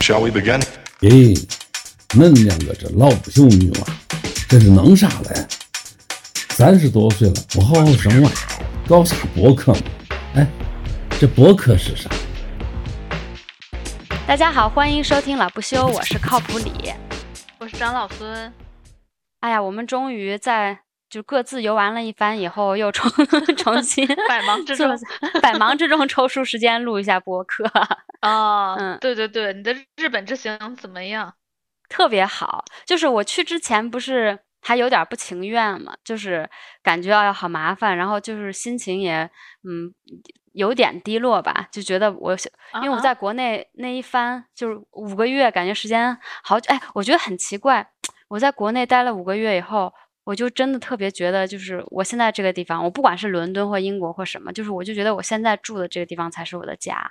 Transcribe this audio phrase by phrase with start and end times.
[0.00, 0.62] Shall we begin?
[1.00, 1.46] 咦，
[2.10, 3.86] 恁两个这老不休女娃，
[4.48, 5.46] 这是弄啥嘞？
[6.50, 8.30] 三十多岁了，不好好生娃，
[8.88, 9.80] 搞啥博客嘛？
[10.34, 10.46] 哎，
[11.20, 12.08] 这博客是啥？
[14.26, 16.72] 大家好，欢迎收听老不休，我是靠谱李。
[17.58, 18.52] 我是张老孙。
[19.40, 20.78] 哎呀，我们终于在
[21.10, 23.10] 就各自游玩了一番以后，又重
[23.56, 24.88] 重新 百忙之中，
[25.40, 27.64] 百忙之中抽出时间录一下播客。
[28.22, 31.32] 哦，嗯对对对，你的日本之行怎么样？
[31.88, 32.64] 特别好。
[32.84, 36.48] 就是我去之前不是还有点不情愿嘛，就是
[36.82, 39.22] 感觉哎呀好麻烦，然后就是心情也
[39.66, 39.94] 嗯
[40.52, 47.88] 有点低落吧，就觉得我想因为我啊在国内那一番就是五个月，感觉时间好久，哎，我觉得很奇怪，
[48.28, 49.90] 我在国内待了五个月以后。
[50.28, 57.10] 我就真的特别觉得，就是我现在这个地方，我不管是伦敦或英国或什么，就是我就觉得我现在住的这个地方才是我的家。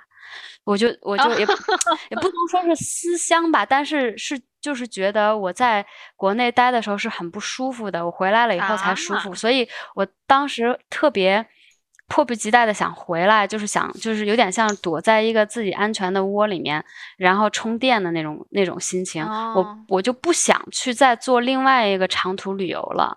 [0.62, 1.52] 我就我就也不
[2.10, 11.44] 也不能说是思乡吧，但是是就是觉得我在国内待的时候是很不舒服的，我回来了以后才舒服，啊所以我当时特别
[12.08, 16.84] 迫不及待的想回来，就是想就是有点像躲在一个自己安全的窝里面，
[17.16, 19.24] 然后充电的那种那种心情。
[19.24, 23.16] 哦我我就不想去再做另外一个长途旅游了。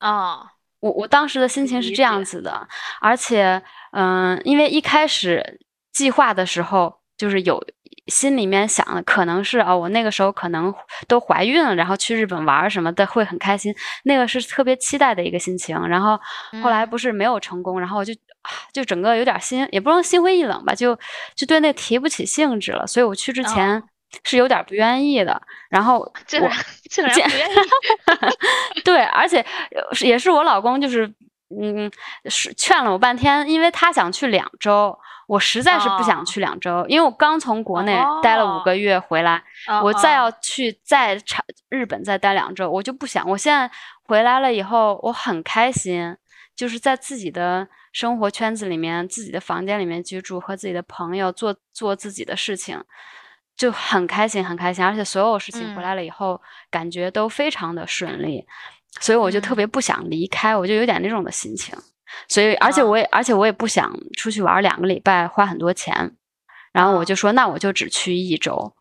[0.00, 0.46] 哦，
[0.80, 2.68] 我我当时的心情是这样子的，
[3.00, 5.60] 而且，嗯、因为一开始
[5.92, 7.62] 计划的时候，就是有
[8.10, 10.74] 心里面想的可能是哦，我那个时候可能
[11.08, 15.80] 都怀孕了，然后去日本玩什么的会很开心，那个是特别期待的一个心情。
[15.86, 16.20] 然后
[16.62, 20.98] 后来嗯不是没有成功，然后我就啊 就整个有点心，也不能心灰意冷吧，就
[21.34, 22.86] 就对那提不起兴致了。
[22.86, 23.82] 所以我去之前哦
[24.24, 25.40] 是有点不愿意的。
[25.70, 26.50] 然后我竟然
[26.90, 27.54] 竟然竟不愿意
[28.84, 29.44] 对，而且
[30.00, 31.08] 也是我老公，就是
[31.50, 31.90] 嗯，
[32.26, 43.28] 是劝了我半天，因为他想去两周，我实在是不想哦去两周，因为我刚从国内待了五个月回来，哦我再哦要去再长日本再待两周，我就不想。
[43.28, 43.70] 我现在
[44.04, 46.16] 回来了以后，我很开心，
[46.54, 52.82] 就是在自己的生活圈子里面、自己的房间里面居住，和自己的朋友做做自己的事情。
[53.56, 56.40] 就很开心，很开心，而且所有事情回嗯来了以后，
[56.70, 58.46] 感觉都非常的顺利，
[59.00, 61.74] 所以我就特嗯别不想离开，我就有点那种的心情。
[62.28, 66.16] 所以，而且我也，而且我也不想出去玩两个礼拜，花很多钱。
[66.72, 68.74] 然后我啊就说，那我就只去一周。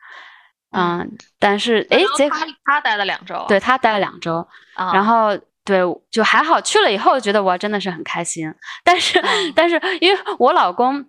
[0.71, 8.51] 嗯嗯，但是哎结果他他待了两周，对他待了两周，啊，然后对就还好，去了以后觉得我真的是很开心。
[8.83, 11.05] 但是，嗯但是因为我老公。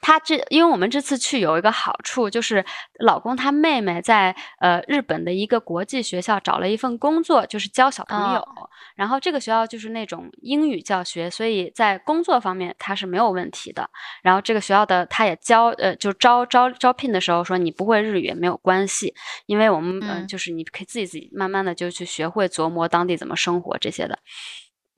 [0.00, 2.64] 他这，因为我们这次去有一个好处，就是
[3.00, 8.40] 老公他妹妹在呃日本的一个国际学校找了一份工作，就是教小朋友。
[8.40, 13.88] 哦然后这个学校就是那种英语教学，所以在工作方面他是没有问题的。
[14.24, 19.14] 然后这个学校的他也教呃，就招招招聘的时候说你不会日语也没有关系，
[19.46, 24.18] 因为我们嗯、呃嗯就是你可以自己自己慢慢的就去学会琢磨当地怎么生活这些的。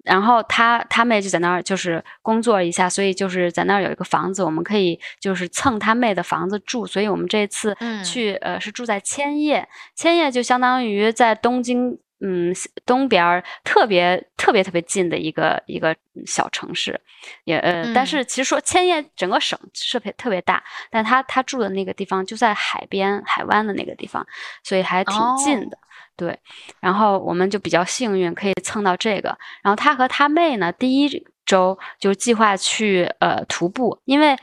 [0.04, 6.86] 然后他他妹就在那儿就是工作一下，所以就是在那儿有一个房子，我们可以就是蹭他妹的房子住。
[6.86, 12.54] 所以我们这次嗯去、呃是住在千叶，千叶就相当于在东京嗯
[12.86, 15.94] 东边儿特别特别特别近的一个一个
[16.26, 17.00] 小城市，
[17.44, 24.26] 也呃、但嗯是其实说千叶整个省是特别特别大，但他他住的那个地方就在海边海湾的那个地方，
[24.62, 25.78] 所以还挺近哦的。
[26.20, 26.38] 对，
[26.80, 29.28] 然后我们就比较幸运，可以蹭到这个。
[29.62, 34.36] 然后他和他妹呢，第一周就计划去呃徒步，因为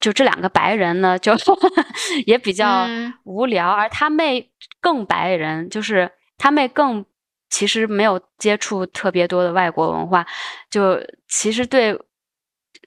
[0.00, 1.32] 就这两个白人呢，就
[2.26, 4.50] 也比较嗯无聊，而他妹
[4.80, 7.06] 更白人，就是他妹更
[7.48, 10.26] 其实没有接触特别多的外国文化，
[10.68, 11.96] 就其实对。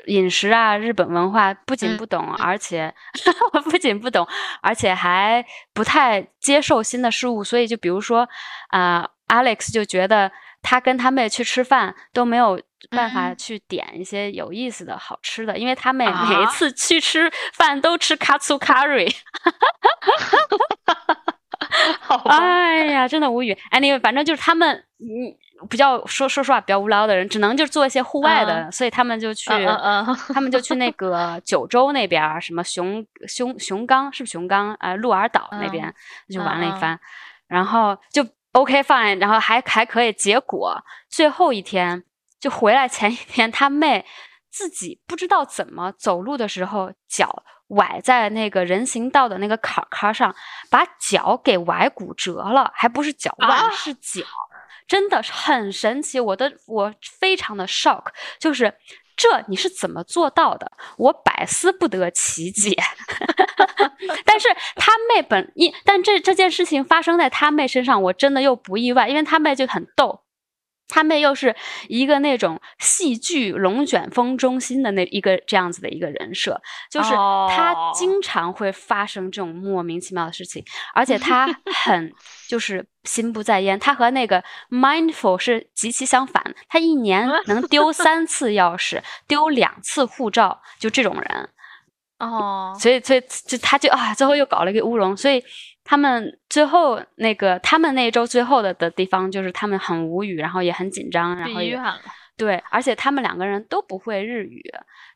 [0.08, 2.94] 饮食啊，日本文化不仅嗯不懂，而且
[3.72, 4.28] 不仅不懂，
[4.62, 7.44] 而且还不太接受新的事物。
[7.44, 8.28] 所以，就比如说，
[8.70, 12.62] 啊、a l e x 就觉得他跟他妹去吃饭都没有
[12.92, 19.12] 办法嗯去点一些有意思的好吃的，因为他妹每一啊次去吃饭都吃 katsu curry。
[22.00, 23.58] 好， 哎呀，真的无语。
[23.72, 24.95] anyway，反正就是他们，嗯，
[25.66, 29.50] 比较说说实话比较无聊的人，只能就做一些户外的，嗯所以他们就去，
[30.34, 34.74] 他们就去那个九州那边，什么熊熊熊刚是不是熊冈？
[34.80, 35.94] 啊，鹿儿岛那边、
[36.30, 37.00] 就玩了一番，
[37.48, 40.14] 然后就 OK fine，然后还还可以。
[40.14, 42.04] 结果最后一天
[42.40, 44.06] 就回来前一天，他妹
[44.52, 47.44] 自己不知道怎么走路的时候脚。
[47.70, 50.36] 崴在那个人行道的那个坎坎上，
[50.70, 54.22] 把脚给崴骨折了，还不是脚腕，啊是脚，
[54.88, 56.20] 真的是很神奇。
[56.20, 58.06] 我的我非常的 shock，
[58.40, 58.74] 就是
[59.16, 60.72] 这你是怎么做到的？
[60.98, 62.76] 我百思不得其解。
[64.26, 70.25] 但是他妹本一，但这这件事情发生在他妹身上，我真的又不意外，因为他妹就很逗。
[70.88, 71.56] 他妹又是
[71.88, 76.62] 一个那种戏剧龙卷风中心的那一个这样子的一个人设，
[76.92, 81.48] 就是他经常会发生这种莫名其妙的事情，而且他
[81.86, 82.14] 很
[82.48, 83.80] 就是心不在焉。
[83.80, 91.50] 他和那个 mindful 是极其相反，他一年能丢三次钥匙，丢两次护照，就这种人。
[92.20, 95.44] 哦，所以所以就他就啊，最后又搞了一个乌龙，所以。
[95.86, 101.78] 他们最后那个，他们那一周最后的的地方，就是他们很无语，然后也很紧张，然后也
[102.36, 104.62] 对，而且他们两个人都不会日语，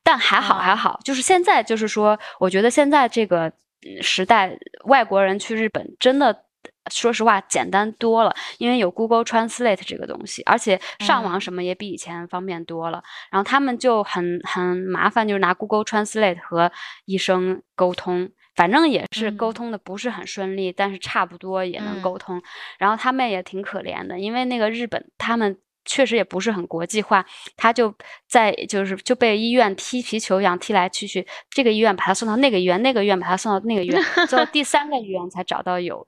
[0.04, 3.51] 但还好还好，就是现在就是说，我觉得现在这个
[4.00, 6.44] 时代，外国人去日本真的，
[6.92, 13.04] 说实话简单多了，因为有 Google Translate 这个东西，而且上网什么也比以前方便多了。
[13.31, 16.71] 然后他们就很很麻烦，就是拿 Google Translate 和
[17.06, 18.30] 医生沟通。
[18.55, 22.41] 反正也是沟通的不是很顺利，但是差不多也能沟通。
[22.77, 27.25] 然后他妹也挺可怜的，因为那个日本他们确实也不是很国际化，
[27.55, 27.93] 他就
[28.27, 36.05] 在就是就被医院踢皮球一样踢来踢去，这个医院把他送到那个医院，那个医院把他送到那个医院，最后第三个医院才找到有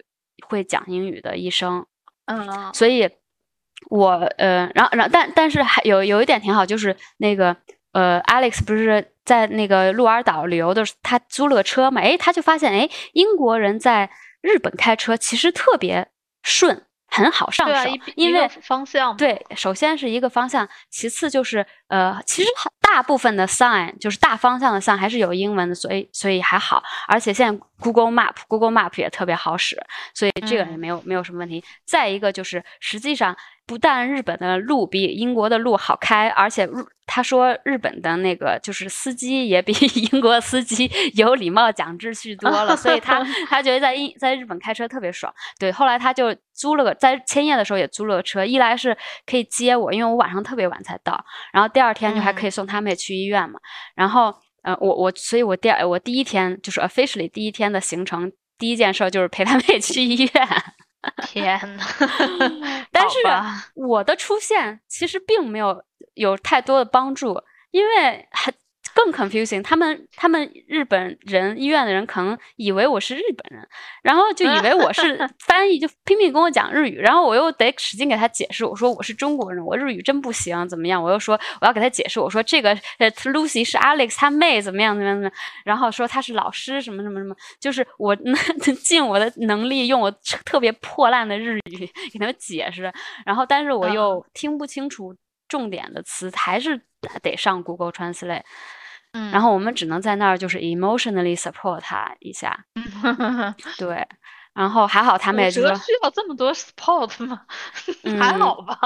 [0.47, 1.85] 会讲英语的医生。
[2.25, 3.09] 嗯，所以
[3.89, 7.55] 我呃，然后然后但但是还有有一点挺好，就是那个
[7.91, 9.07] 呃，Alex 不是。
[9.23, 14.09] 在那个鹿儿岛旅游的时候，他租了个车嘛，哎，他就发现，哎，英国人在
[14.41, 16.09] 日本开车其实特别
[16.41, 22.49] 顺，很好上手，因为方向对，首先是一个方向，其次就是呃，其实
[22.93, 29.81] 大部分的 sign 就是大方向的 sign 还是有英文的，所以所以还好，而且现在 Google Map Google Map 也特别好使，
[30.13, 31.63] 所以这个也没有没有什么问题。
[31.85, 33.35] 再一个就是实际上。
[33.67, 36.67] 不但日本的路比英国的路好开，而且
[37.05, 39.71] 他说日本的那个就是司机也比
[40.11, 45.33] 英国司机有礼貌、讲秩序多了，所以他 他觉得在英在日本开车特别爽。
[45.57, 51.23] 对，后来他就租了个在千叶的时候也租了个车，一来是可以接我，因为我晚上特别晚才到，
[51.53, 53.59] 然后第二天就还可以送他妹去医院嘛。
[53.95, 60.47] 然后呃，我我所以我第二我第一天就是 officially 第一天的行程，第一件事就是陪他妹去医院。
[61.27, 61.83] 天呐，
[62.91, 63.17] 但是
[63.75, 65.83] 我的出现其实并没有
[66.13, 67.41] 有太多的帮助，
[67.71, 68.51] 因为还。
[69.03, 73.67] 更 confusing，他们他们日本人医院的人可能以为我是日本人，
[74.03, 81.01] 然后就以为我是 翻译，就拼命跟我讲日语，然后我又得使劲给他解释，我说我是中国人，我日语真不行，怎么样？
[81.01, 82.69] 我又说我要给他解释，我说这个
[82.99, 85.33] 呃 Lucy 是 Alex 他妹，怎么样怎么样怎么样？
[85.65, 88.15] 然后说他是老师什么什么什么，就是我
[88.83, 90.11] 尽我的能力用我
[90.45, 92.91] 特别破烂的日语给他们解释，
[93.25, 95.15] 然后但是我又听不清楚
[95.47, 96.79] 重点的词，还是
[97.21, 98.43] 得上 Google Translate。
[99.13, 102.57] 嗯，然后我们只能在那儿就是 emotionally support 他一下，
[103.77, 104.07] 对，
[104.53, 107.41] 然后还好他妹就是需要这么多 support 吗？
[108.19, 108.77] 还好吧？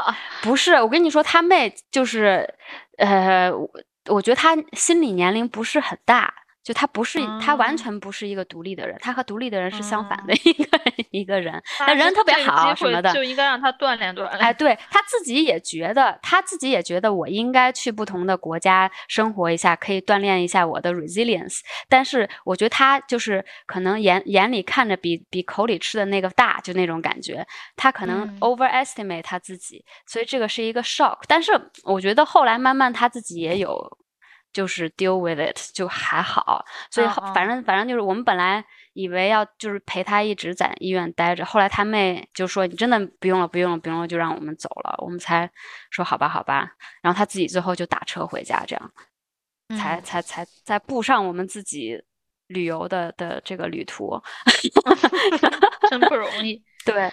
[0.41, 2.47] 不是，我跟你说他妹就是，
[2.97, 3.51] 呃，
[4.07, 6.33] 我觉得他心理年龄不是很大。
[6.65, 10.79] 就他不是，他完全不是一个独立的人，他和独立的人是相反的一个
[11.11, 11.61] 一个人。
[11.77, 14.29] 他人特别好什么的，就应该让他锻炼锻炼。
[14.41, 21.59] 哎，对他自己也觉得，他自己也觉得我应该去不同的国家生活一下，可以锻炼一下我的 resilience。
[21.87, 27.45] 但是我觉得他就是可能眼眼里看着比比口里吃的那个大，就那种感觉。
[27.75, 31.19] 他可能 overestimate 他自己，所以这个是一个 shock。
[31.27, 31.51] 但是
[31.83, 33.99] 我觉得后来慢慢他自己也有。
[34.55, 45.51] 就是 deal with it 就还好，所以反正反正就是我们本来以为要就是陪他一直在医院待着，后来他妹就说你真的不用了不用了不用了，就让我们走了，我们才
[45.91, 46.71] 说好吧好吧，
[47.01, 48.93] 然后他自己最后就打车回家，这样
[49.77, 52.01] 才才才才步上我们自己
[52.47, 54.17] 旅游的的这个旅途，
[55.91, 56.63] 真不容易。
[56.85, 57.11] 对，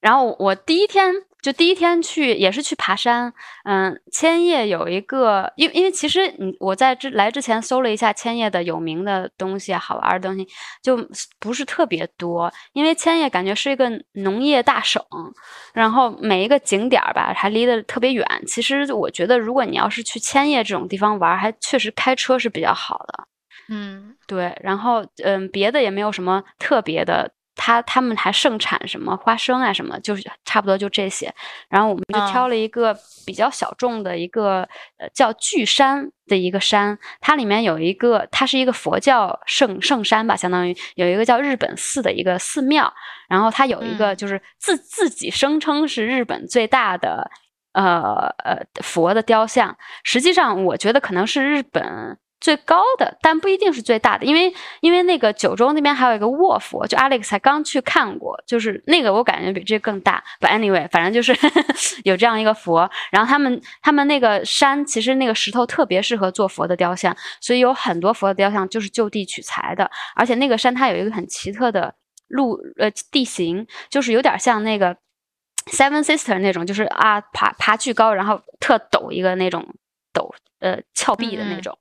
[0.00, 1.14] 然后我第一天。
[1.42, 3.32] 就第一天去也是去爬山，
[3.64, 10.46] 嗯，千叶有一个，因为因为其实你我在之来之前搜了一下千叶的有名的东西、好玩的东西，
[10.82, 10.98] 就
[11.38, 12.52] 不是特别多。
[12.72, 15.02] 因为千叶感觉是一个农业大省，
[15.72, 18.26] 然后每一个景点儿吧还离得特别远。
[18.46, 23.24] 其实我觉得，如果你要是去千叶这种地方玩，还确实开车是比较好的。
[23.68, 27.30] 嗯，对，然后嗯，别的也没有什么特别的。
[27.60, 31.30] 他他们还盛产什么花生啊什么，就是差不多就这些。
[31.68, 42.90] 然后我们就挑了一个比较小众的一个呃叫巨山的一个山，它里面有一个，它是一个佛教圣圣山吧，相当于有一个叫日本寺的一个寺庙。
[43.28, 47.30] 然后它有一个就是自自己声称是日本最大的
[47.74, 49.76] 呃呃佛的雕像。
[50.02, 52.16] 实际上，我觉得可能是日本。
[52.40, 60.24] 最高的，但不一定是最大的，因为因为那个九州那边还有一个卧佛，就 Alex 才刚去看过，就是那个我感觉比这更大。
[60.40, 61.36] But anyway，反正就是
[62.04, 71.94] 有这样一个佛，然后他们他们那个山其实那个石头特别适合做佛的雕像，所以有很多佛的雕像就是就地取材的，而且那个山它有一个很奇特的
[72.28, 74.96] 路呃地形，就是有点像那个
[75.72, 79.66] Seven Sister 那种，就是啊爬爬巨高，然后特陡一个那种
[80.12, 80.30] 陡。
[80.60, 81.74] 呃，峭壁的那种，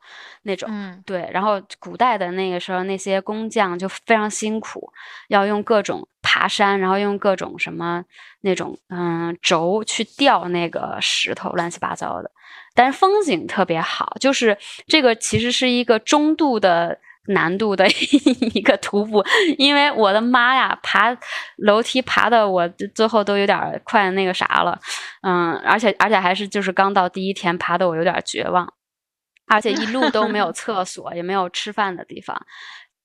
[0.43, 0.69] 那种，
[1.05, 1.29] 对。
[1.33, 4.89] 然后古代的那个时候，那些工匠就非常辛苦，
[5.27, 8.01] 要用各种爬山，然后用各种什么
[8.39, 12.31] 那种嗯轴去吊那个石头，乱七八糟的。
[12.74, 14.57] 但是风景特别好，就是
[14.88, 16.98] 这个其实是一个中度的
[17.29, 17.88] 难度的
[18.53, 19.24] 一个徒步，
[19.57, 21.17] 因为我的妈呀，爬
[21.57, 24.79] 楼梯爬的我最后都有点快那个啥了，
[25.21, 28.71] 嗯，而且而且还是就是刚到第一天，爬的我有点绝望。
[29.51, 32.39] 而且一路都没有 厕所，也没有吃饭的地方。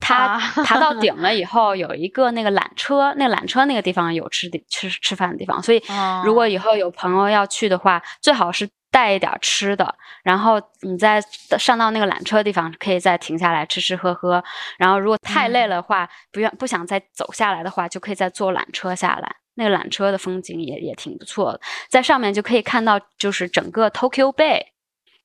[0.05, 5.63] 他爬到顶了以后， 有一个那个缆车，那缆车那个地方有吃的吃吃饭的地方。
[5.63, 5.83] 所以，
[6.25, 9.95] 如果以后有朋友要去的话，最好是带一点吃的。
[10.23, 11.21] 然后你再
[11.59, 14.43] 上到那个缆车的地方，可以再停下来吃吃喝喝。
[14.79, 19.37] 然后，如果太累了的话，不愿不想再走下来的话，就可以再坐缆车下来。
[19.57, 24.61] 那个缆车的风景也也挺不错的，在上面就可以看到就是整个 Tokyo Bay。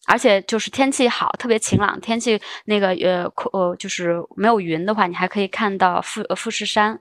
[0.08, 7.00] 而且就是天气好，特别晴朗，天气那个呃呃，就是没有云的话，你还可以看到富富士山。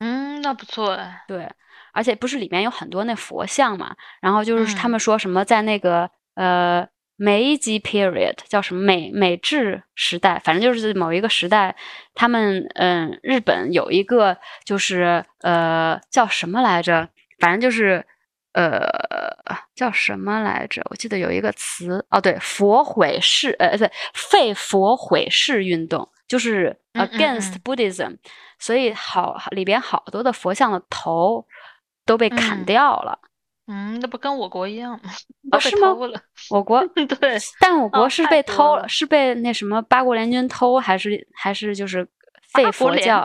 [0.00, 1.22] 嗯，那不错哎。
[1.28, 1.48] 对，
[1.92, 11.76] 而且不是里面有很多那佛像嘛，然后就是他们说什么在那个呃美吉 period 叫什么美美治时代，反正就是某一个时代，
[12.14, 17.08] 他们嗯日本有一个就是呃叫什么来着，
[17.38, 18.04] 反正就是。
[18.56, 18.88] 呃，
[19.74, 20.80] 叫什么来着？
[20.88, 28.16] 我记得有一个词哦，对，佛毁世，呃，对，废佛毁世运动，就是 against Buddhism，
[28.58, 31.46] 所以好里边好多的佛像的头
[32.06, 33.18] 都被砍掉了。
[33.66, 35.10] 嗯，那不跟我国一样吗？
[35.52, 35.94] 哦，是吗？
[36.48, 36.82] 我国
[37.20, 42.08] 对，但我国是被偷了，是被那什么八国联军偷，还是还是就是
[42.54, 43.22] 废佛教？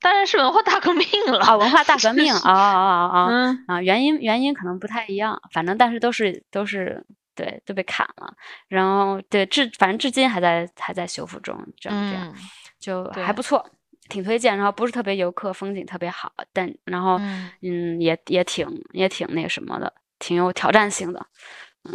[0.00, 1.56] 当然是文化大革命了啊！
[1.56, 3.58] 文化大革命啊啊啊啊！
[3.66, 7.04] 啊，原因原因可能不太一样，反正但是都是都是
[7.34, 8.34] 对都被砍了，
[8.68, 12.34] 然后对至反正至今还在还在修复中，这样这样
[12.78, 13.64] 就还不错，
[14.08, 14.56] 挺推荐。
[14.56, 17.20] 然后不是特别游客，风景特别好，但然后
[17.62, 21.26] 嗯也也挺也挺那什么的，挺有挑战性的。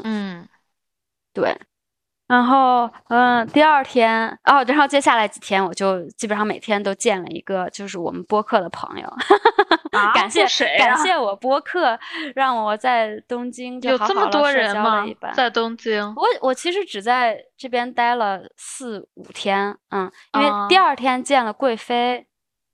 [0.03, 0.47] 嗯，
[1.33, 1.57] 对。
[2.27, 9.07] 然后，嗯，第二天，哦，然后接下来几天，我就基本上每天都见了一个，就是我们播客的朋友。
[10.13, 10.75] 感谢谁？
[10.79, 11.97] 感谢我播客，
[12.33, 15.05] 让我在东京有这么多人吗？
[15.35, 22.25] 在东京，我我其实只在这边待了四五天，嗯，因为第二天见了贵妃，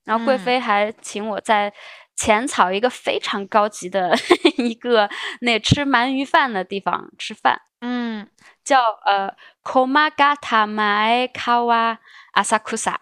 [0.06, 1.72] 然后贵妃还请我在
[2.16, 4.16] 浅草一个非常高级的
[4.58, 5.10] 一个
[5.42, 8.26] 那吃鳗鱼饭的地方吃饭，嗯。
[8.64, 11.98] 叫呃，Komagata Maekawa
[12.34, 12.96] Asakusa，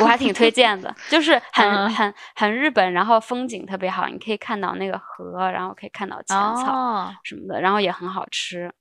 [0.00, 8.72] 我还挺推荐的，就是 很很很日本，然后风景特别好，你可以看到那个河，然后可以看到浅草什么的，然后也很好吃。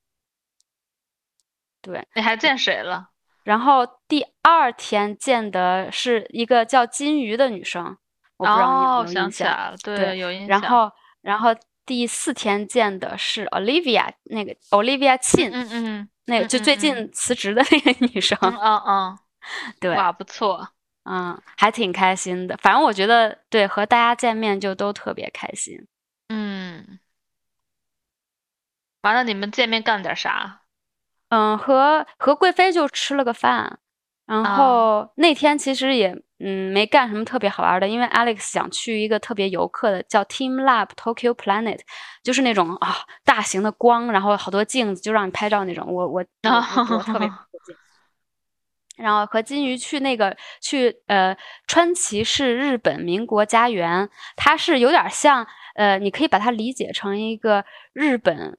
[1.82, 3.10] 对，你还见谁了？
[3.44, 7.98] 然后第二天见的是一个叫金鱼的女生，
[8.38, 9.76] 我不知道你有没有印象？
[9.84, 10.48] 对，有印象。
[10.48, 11.56] 然后，然后。
[11.86, 19.20] 第四天见的是 Olivia，那个 Olivia Chin，嗯嗯，那个就最近辞职的那个女生，嗯嗯，
[19.80, 20.70] 对，哇，不错，
[21.04, 22.56] 嗯，还挺开心的。
[22.58, 25.88] 反正我觉得，对，和大家见面就都特别开心。
[26.30, 27.00] 嗯，
[29.02, 30.62] 完了，你们见面干点啥？
[31.30, 33.80] 嗯，和和贵妃就吃了个饭，
[34.26, 36.16] 然后那天其实也。
[36.46, 41.80] 嗯，没干什么特别好玩的，因为 Alex 想去一个特别游客的，叫 Team Lab Tokyo Planet，
[42.22, 45.88] 就是那种啊大型的光，然后好多镜子，就让你拍照那种。
[45.88, 46.26] 我我
[46.92, 47.32] 我特别
[48.98, 51.34] 然后和金鱼去那个去呃
[51.66, 57.64] 川崎市日本民国家园，它是有点像呃，你可以把它理解成一个
[57.94, 58.58] 日本。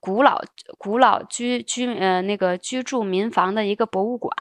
[0.00, 0.42] 古老
[0.78, 4.34] 古老居居呃那个居住民房的一个博物馆，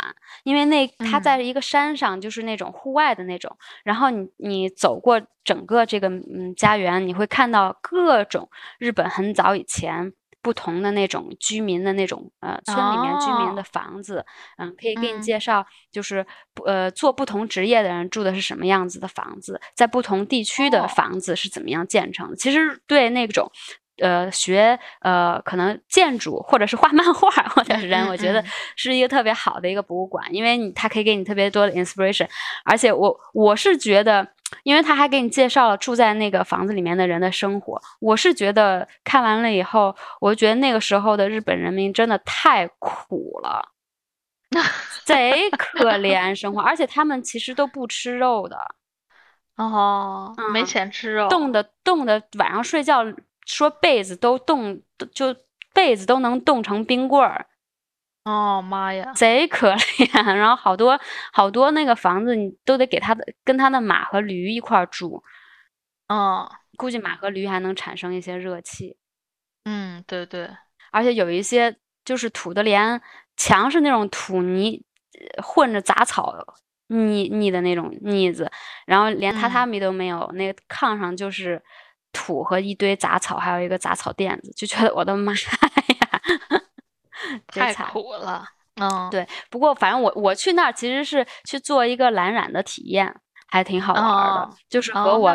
[0.43, 3.57] 因为那它在一个山上，就是那种户外的那种。
[3.83, 8.49] 然后你你走过整个这个嗯家园，你会看到各种
[8.79, 14.25] 日本很早以前不同的那种居民的那种呃村里面居民的房子，
[14.57, 16.25] 嗯，可以给你介绍，就是
[16.65, 22.35] 呃做不同职业的人住的是什么样子的房子，在不同地区的房子是怎么样建成的。
[22.35, 23.51] 其实对那种。
[23.97, 28.43] 呃学呃可能建筑或者是画 漫画或者是人，我觉得
[28.75, 32.27] 是一个特别好的一个博物馆，因为你它可以给你特别多的 inspiration，
[32.63, 34.27] 而且我我是觉得，
[34.63, 43.71] 因为他还给你介绍了住在那个房子里面的人的生活，我是觉得看完了以后，我觉得那个时候的日本人民真的太苦了。
[45.03, 48.57] 贼可怜生活，而且他们其实都不吃肉的，
[49.57, 53.03] 哦，没钱吃肉，冻的冻的，晚上睡觉
[53.45, 54.81] 说被子都冻，
[55.13, 55.35] 就
[55.73, 57.47] 被子都能冻成冰棍儿。
[58.23, 60.23] 哦妈呀，贼可怜。
[60.35, 60.99] 然后好多
[61.31, 65.23] 好多那个房子，你都得给他的跟他的马和驴一块儿住。
[66.07, 68.97] 嗯，估计马和驴还能产生一些热气。
[69.65, 70.49] 嗯，对对，
[70.91, 73.01] 而且有一些就是土的连。
[73.37, 74.81] 墙是那种土泥
[75.43, 76.33] 混着杂草
[76.87, 78.49] 腻腻的那种腻子，
[78.85, 81.61] 然后连榻榻米都没有，那个炕上就是
[82.15, 85.37] 土和一堆杂草，还有一个杂草垫子，就觉得我的妈呀，
[87.47, 88.43] 太苦了。
[88.81, 89.27] 嗯，对。
[89.49, 93.15] 不过反正我我去那儿其实是去做一个蓝染的体验。
[93.47, 95.31] 还挺好玩的，就是和我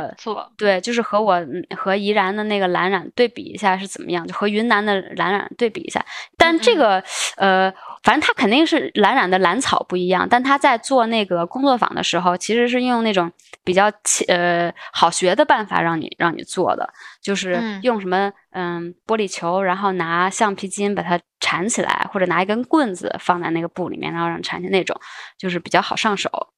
[0.56, 1.40] 对，就是和我
[1.76, 6.04] 和宜然的那个蓝染对比一下是怎么样，就和云南的蓝染对比一下。
[6.36, 7.02] 但这个
[7.36, 13.30] 呃，反正他肯定是蓝染的蓝草不一样，但他在做那个工作坊的时候，其实是用那种
[13.64, 13.90] 比较
[14.28, 25.00] 呃好学的办法让你让你做的，就是用什么嗯玻璃球，然后拿橡皮筋把它缠起来，或者拿一根棍子放在那个布里面，然后让缠起那种，
[25.38, 26.52] 就是比较好上手，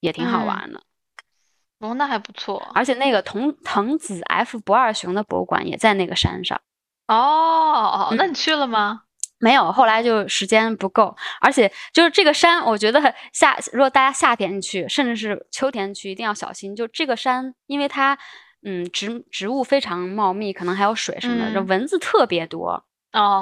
[0.00, 0.80] 也挺好玩的。
[1.84, 2.70] 哦，那还不错。
[2.74, 6.60] 而且那个藤藤子 F 不二雄的博物馆也在那个山上。
[7.08, 9.02] 哦，那你去了吗？
[9.38, 11.14] 没有，后来就时间不够。
[11.40, 16.74] 而且就是这个山，我觉得夏如果大家夏天去，甚至是秋天去，一定要小心。
[16.74, 18.16] 就这个山，因为它
[18.64, 22.86] 嗯植植物非常茂密，可能还有水什么的，这蚊子特别多。
[23.14, 23.40] 哦，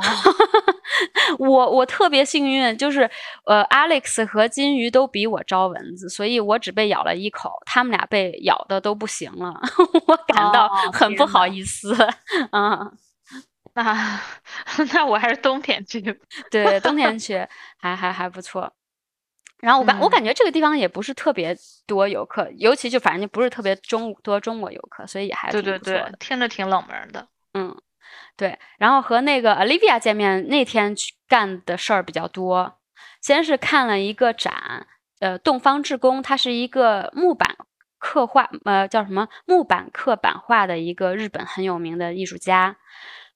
[1.39, 3.11] 我我特别幸运，就是
[3.47, 9.59] 呃，Alex 和金鱼都比我招蚊子，所以我只被咬了一口，他们俩被咬的都不行了，
[10.07, 11.97] 我感到很不好意思。
[12.51, 12.93] 嗯，
[13.75, 14.21] 那
[14.93, 16.21] 那我还是冬天去，
[16.51, 17.47] 对，冬天去
[17.79, 18.71] 还还还不错。
[19.61, 27.75] 然后我感我感觉这个地方也不是特别多游客，尤其就反正就不是特别中多中国游客，所以也还对对对，听着挺冷门的，嗯。
[28.37, 32.79] 对，然后和那个 Olivia 见面那天去干的事儿比较多。
[33.21, 34.87] 先是看了一个展，
[35.21, 37.57] 呃，东方志工，他是一个木板
[37.99, 42.77] 刻画，呃，叫什么木板刻版画的一个日本很有名的艺术家。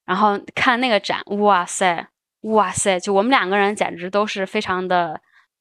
[0.05, 2.09] 然后看那个展，哇塞，
[2.41, 5.21] 哇塞，就我们两个人简直都是非常的，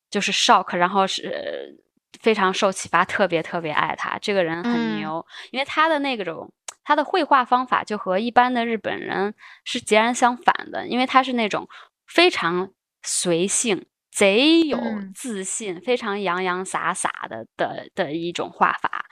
[0.10, 1.78] 就是 shock，然后是
[2.19, 6.51] 非常受启发，特别特别爱他这个人很牛，因为他的那种。
[6.86, 9.34] 他的绘画方法就和一般的日本人
[9.65, 11.67] 是截然相反的，因为他是那种
[12.08, 12.69] 非常
[13.04, 14.80] 随性、贼有
[15.13, 19.06] 自信、非常洋洋洒洒的的的一种画法。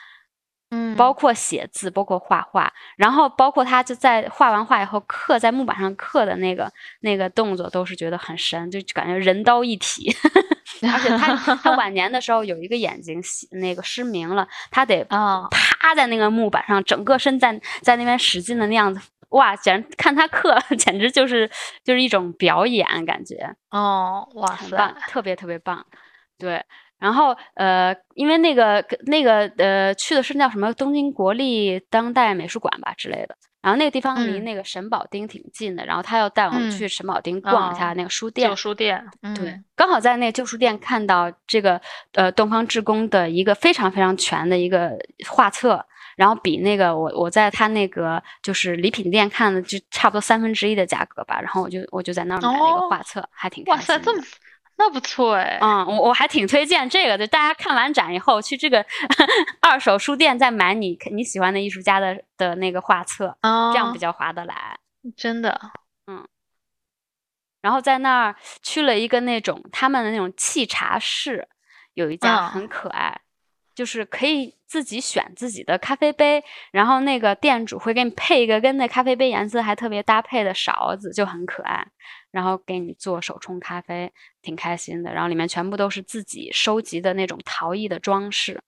[0.75, 10.11] 嗯，包括写字，包括画画，然后包括他就在画完画以后刻在木板上刻的那个那个动作，都是觉得很神，就感觉人刀一体。
[10.81, 15.05] 而且他他晚年的时候有一个眼睛那个失明了，他得
[15.83, 21.49] 趴在那个木板上，整个身在在那边使劲的那样子，哇，简直看他刻 简直就是
[21.83, 23.53] 就是一种表演感觉。
[23.69, 25.85] 哦，哇塞，特别特别棒，
[26.39, 26.63] 对。
[26.99, 33.35] 然后，呃，因为那个那个呃，去的是叫什么东京国立当代美术馆吧之类的。
[33.63, 35.83] 然后那个地方离那个神保町挺近的。
[35.85, 38.47] 然后他又带我们去神保町逛一下那个书店。
[38.47, 39.03] 旧书店，
[39.35, 44.91] 对，刚好在那旧书店看到这个呃东方志工的一个非常非常全的一个
[45.27, 45.83] 画册。
[46.15, 51.41] 然后比那个我我在他那个就是礼品店看的就差不多三分之一的价格吧。
[51.41, 54.23] 然后我就我就在那儿买了一个画册，还挺哇塞这么。
[54.75, 57.27] 那不错哎，嗯，我我还挺推荐这个的。
[57.27, 58.83] 大家看完展以后，去这个
[59.61, 63.37] 二手书店再买你你喜欢的艺术家的的那个画册，
[63.71, 64.77] 这样比较划得来。
[65.15, 65.59] 真的，
[66.07, 66.25] 嗯。
[67.61, 71.47] 然后在那儿去了一个那种他们的那种沏茶室，
[71.93, 73.21] 有一家很可爱，
[73.75, 81.87] 就是可以自己选自己的咖啡杯，然后那个店主会给你配一个跟那咖啡杯颜色还特别搭配的勺子，就很可爱。
[82.33, 85.13] 然后给你做手冲咖啡，挺开心的。
[85.13, 88.59] 然后里面全部都是自己收集的那种陶艺的装饰。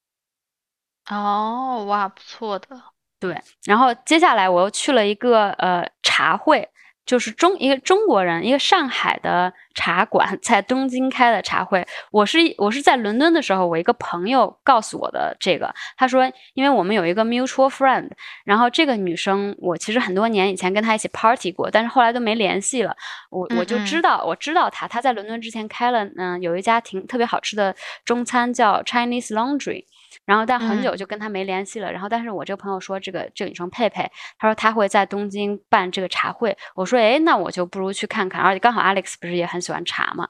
[1.10, 2.82] 哦，哇，不错的。
[3.19, 6.69] 对，然后接下来我又去了一个呃茶会，
[7.06, 11.86] 就是中一个中国人，一个上海的茶馆在东京开的茶会。
[12.12, 15.74] 我是我是在伦敦的时候，我一个朋友告诉我的这个。
[15.96, 18.10] 他说，因为我们有一个 mutual friend，
[18.44, 22.96] 然后这个女生，我其实很多年以前跟她一起 party 过，但是后来都没联系了。
[23.30, 29.86] 我我就知道，我知道她，她在伦敦之前开了，嗯，有一家挺特别好吃的中餐叫 Chinese Laundry。
[30.23, 31.91] 然后，但很久就跟他没联系了。
[31.91, 36.58] 然后，但是我这个朋友说，这个这个女生佩佩，她说她会在东京办这个茶会。
[36.75, 38.41] 我说，哎，那我就不如去看看。
[38.41, 40.30] 而且刚好 Alex 不是也很喜欢茶嘛，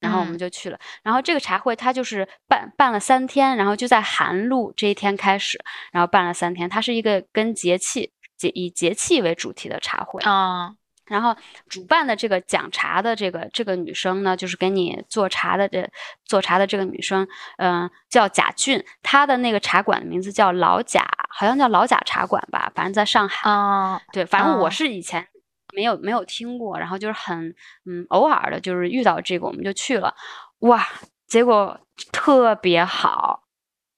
[0.00, 0.78] 然后我们就去了。
[1.02, 5.58] 然后这个茶会它就是办办了三天，然后就在寒露这一天开始，
[5.92, 6.68] 然后办了三天。
[6.68, 10.74] 它是一个跟节气节以节气为主题的茶会啊。
[11.08, 11.34] 然后
[11.68, 15.88] 主办的这个讲茶的这个这个女生呢，就是给你做茶的这
[16.24, 23.50] 做茶的这个女生，嗯，叫贾俊，她的那个茶馆的名字叫老贾，好像叫老贾茶馆吧，反正在上海。
[23.50, 25.26] 啊，对，反正我是以前
[25.74, 27.54] 没有没有听过，然后就是很
[27.86, 30.14] 嗯偶尔的，就是遇到这个我们就去了，
[30.60, 30.86] 哇，
[31.26, 31.80] 结果
[32.12, 33.44] 特别好，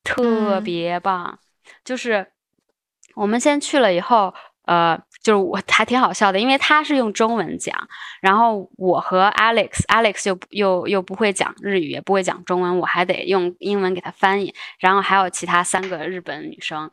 [0.04, 1.38] 特别棒，
[1.84, 2.32] 就是
[3.14, 4.32] 我们先去了以后。
[4.66, 7.76] 呃，就是我还挺好笑的，因为他是用中文讲，
[8.22, 16.90] 然后我和 Alex，Alex 又又又不会讲日语，也不会讲中文，我还得用英文给他翻译，然后还有其他三个日本女生，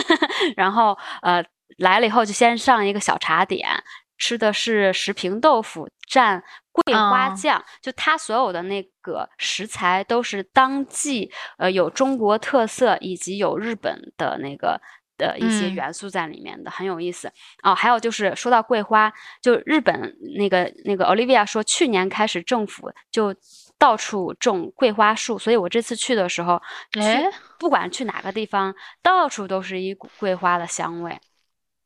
[0.56, 1.44] 然后呃
[1.76, 3.68] 来了以后就先上一个小茶点，
[4.16, 6.40] 吃的是石平豆腐蘸
[6.72, 14.80] 桂花酱，就他所有的那个食材都是当季，呃有中国特色以及有日本的那个。
[15.16, 23.34] 的一些元素在里面的很有意思哦，还有就是说到桂花，就日本那个那个 Olivia 说，去年开始政府就
[23.78, 26.60] 到处种桂花树，所以我这次去的时候，
[26.98, 31.18] 哎，不管去哪个地方，到处都是一股桂花的香味。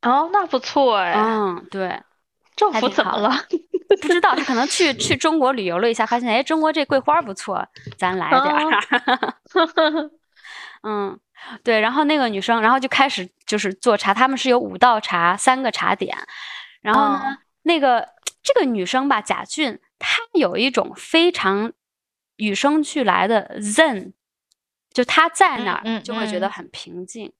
[0.03, 1.13] 哦，那不错哎。
[1.15, 2.01] 嗯，对，
[2.57, 3.31] 政府怎么了？
[4.01, 7.67] 不知道，他可能去 去中国旅游了一下，发现哎，中国这桂花不错，
[7.99, 10.11] 咱来点儿。
[10.83, 11.19] 嗯。
[11.65, 16.17] 对，然后那个女生，然后就开始就是做茶，他们是有五道茶，三个茶点。
[16.81, 18.09] 然后呢，那个
[18.43, 21.73] 这个女生吧，贾俊，她有一种非常
[22.37, 24.13] 与生俱来的 zen，
[24.93, 27.33] 就她在那儿就会觉得很平静。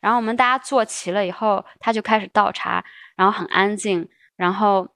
[0.00, 2.84] 然后我们大家坐齐了以后，她就开始倒茶，
[3.16, 4.88] 然后很安静，然后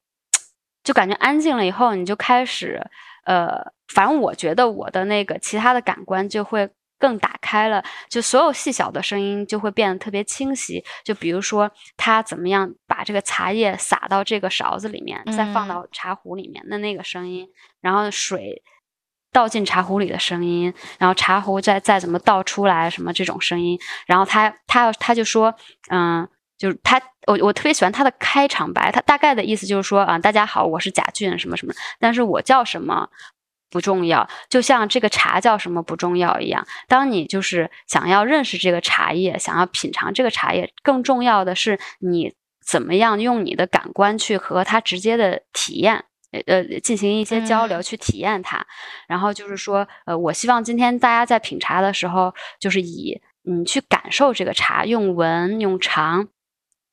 [0.85, 2.81] 就感觉安静了以后，你就开始
[3.25, 6.71] 呃，反正我觉得我的那个其他的感官就会。
[7.01, 10.85] 更打开了，就所有细小的声音就会变得特别清晰。
[11.03, 17.49] 就比如说，他怎么样把这个茶叶撒到这个勺子里面，再放到茶壶里面的那个声音，
[17.81, 18.63] 然后水
[19.33, 23.79] 倒进茶壶里的声音，然后茶壶再再怎么倒出来什么这种声音。
[24.07, 25.55] 然后他他他就说，
[25.91, 33.09] 嗯，就是他我我特别喜欢他的开场白，他大概的意思就是说啊，大家好，我是贾俊什么什么，但是我叫什么。
[33.71, 36.67] 不重要，就像这个茶叫什么不重要一样。
[36.89, 46.05] 当你就是想要认识这个茶叶，想要品尝这个茶叶，更重要的是你怎么样用你的感官去和它直接的体验，
[46.47, 48.67] 呃，进行一些交流，去体验它。
[49.07, 56.29] 然后就是说，呃，我希望今天大家在品茶的时候，就是以你去感受这个茶，用闻用尝。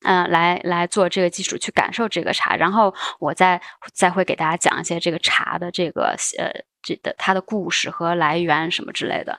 [0.08, 3.62] 嗯，来来做这个基础去感受这个茶，然后我再
[3.94, 6.50] 再会给大家讲一些这个茶的这个呃
[6.82, 9.38] 这的它的故事和来源什么之类的。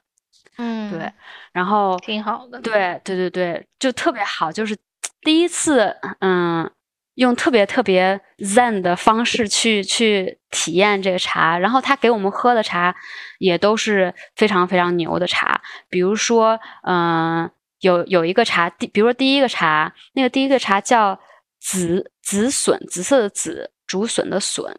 [0.58, 1.10] 嗯，对，
[1.52, 2.60] 然后挺好的。
[2.60, 4.76] 对对对对，就特别好，就是
[5.22, 6.70] 第一次嗯
[7.14, 12.94] 用特别特别 zen 的方式去去体验这个茶，然后他给我们喝的茶
[13.38, 17.50] 也都是非常非常牛的茶，比如说嗯。
[17.80, 21.18] 有有一个茶，第比如说第一个茶，那个第一个茶叫
[21.60, 24.74] 紫紫笋，紫色的紫，竹笋的笋，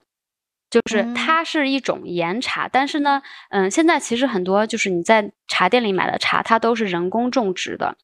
[0.69, 7.97] 就是它是一种岩茶，但是呢，嗯，现在其实很多就是你在茶店里买的茶，它都是人工种植的，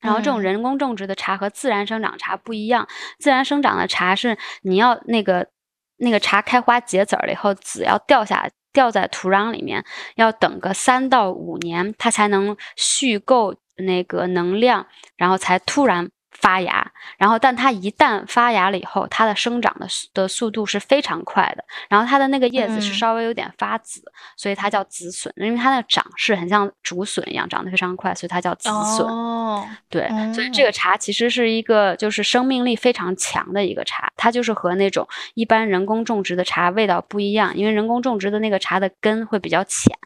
[0.00, 2.86] 然后这种人工种植的茶和自然生长茶不一样，
[3.18, 5.48] 自然生长的茶是你要那个
[5.96, 9.82] 那个茶开花结籽了以后，籽要掉下掉在土壤里面，
[10.16, 13.56] 要等个三到五年，它才能蓄够。
[13.76, 14.86] 那个能量，
[15.16, 24.02] 然后才突然发芽，然后但它一旦发芽了以后，它的生长的的速度是非常快的，然后它的那个叶子是稍微有点发紫，
[24.36, 29.06] 所以它叫紫笋，因为它那个长势很像竹笋一样，长得非常快，所以它叫紫笋。
[29.06, 39.96] 哦，对，所以这个茶其实是一个就是生命力非常强的一个茶，它就是和那种一般人工种植的茶味道不一样，因为人工种植的那个茶的根会比较浅。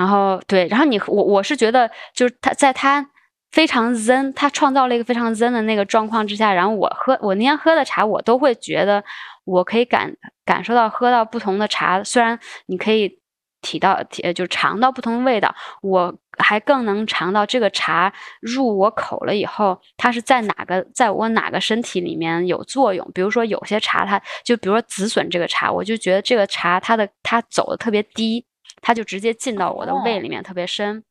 [0.00, 3.06] 然后对，然后你我我是觉得就是他在他
[3.52, 9.04] 非常 zen，他创造了一个非常 zen 的那个状况之下，然后我喝我那天喝的茶，我都会觉得
[9.44, 10.10] 我可以感
[10.46, 13.20] 感受到喝到不同的茶，虽然你可以
[13.60, 18.10] 体到体就尝到不同的味道，我还更能尝到这个茶
[18.40, 23.06] 入我口了以后，它是在哪个在我哪个身体里面有作用。
[23.12, 28.46] 比如说有些茶，它就比如说紫笋这个茶，我就觉得这个茶它的它走的特别低，
[28.80, 31.04] 它就直接进到我的胃里面特别深。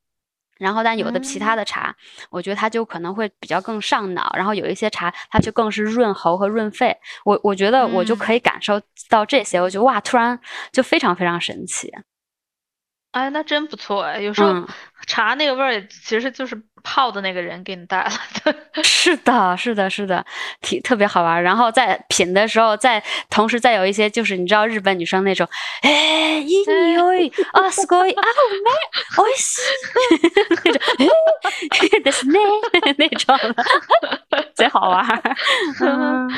[0.57, 1.95] 然后，但有的其他的茶，
[2.29, 4.29] 我觉得它就可能会比较更上脑。
[4.35, 6.93] 然后有一些茶，它就更是润喉和润肺。
[7.23, 10.37] 我我觉得我就可以感受到这些，我觉得哇，突然
[10.73, 11.89] 就非常非常神奇。
[13.12, 14.18] 哎，那真不错哎！
[14.18, 14.52] 有时候
[15.06, 18.10] 茶那个味儿，其实就是泡的那个人给你带来
[18.42, 18.82] 的。
[18.82, 20.26] 是的，是的，是的，
[20.60, 21.40] 挺特别好玩。
[21.40, 25.46] 然后在品的时候，再同时再有一些，就是你知道日本女生那种，
[25.82, 28.22] 哎，いい匂い啊，すごい啊，
[28.64, 28.70] 美，
[29.16, 30.30] 美味しい
[30.64, 30.80] 那种，
[31.70, 32.40] 哎，ですね
[32.98, 33.38] 那种
[34.30, 35.06] 的，贼好玩。
[35.80, 36.28] 嗯，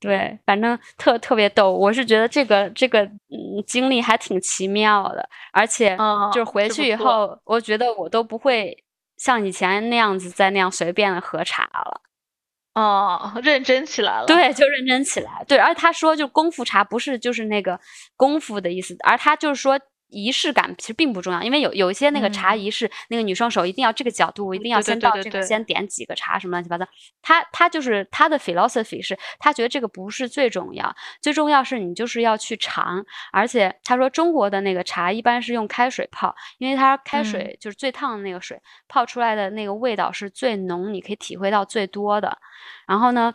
[0.00, 1.70] 对，反正特特别逗。
[1.70, 3.21] 我是觉得这个这个嗯
[3.61, 5.95] 经历还挺奇妙的，而且
[6.33, 8.83] 就是回去以后，我觉得我都不会
[9.17, 12.01] 像以前那样子再那样随便的喝茶了。
[12.73, 14.25] 哦，认真起来了。
[14.25, 15.45] 对，就认真起来。
[15.47, 17.79] 对，而他说就功夫茶不是就是那个
[18.15, 19.79] 功夫的意思，而他就是说。
[20.13, 26.85] 仪式感其实并不重要，因为有有一些那个茶仪式，那个女双手一定要这个角度，我一定要先到这个，先点几个茶什么乱七八糟。
[27.21, 33.03] 他他就是他的 philosophy 是，他觉得这个不是最重要，最重要是你就是要去尝。
[33.31, 42.37] 而且他说中国的那个茶一般是用开水泡，因为它开水就是最烫的那个水泡出来的那个味道是最浓，你可以体会到最多的。
[42.87, 43.33] 然后呢？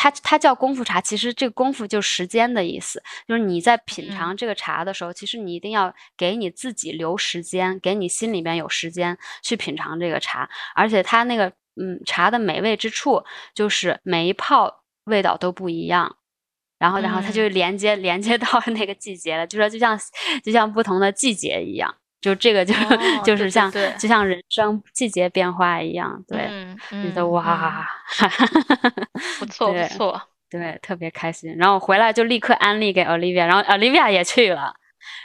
[0.00, 10.48] 它它叫功夫茶，其实这个功夫就是时间的意思，就是你在品尝这个茶的时候，其实你一定要给你自己留时间，给你心里边有时间去品尝这个茶。
[10.76, 16.16] 而且它那个嗯茶的美味之处，就是每一泡味道都不一样，
[16.78, 19.98] 然后然后它就连接连接到 那个季节了，就说就像
[20.44, 21.96] 就像不同的季节一样。
[22.28, 22.74] 就这个就
[23.24, 26.50] 就是像就像人生季节变化一样，对，
[26.90, 27.88] 觉得哇，
[29.40, 31.56] 不错不错，对，特别开心。
[31.56, 34.74] 然后回来就立刻安利给 Olivia，然后 Olivia 也去了。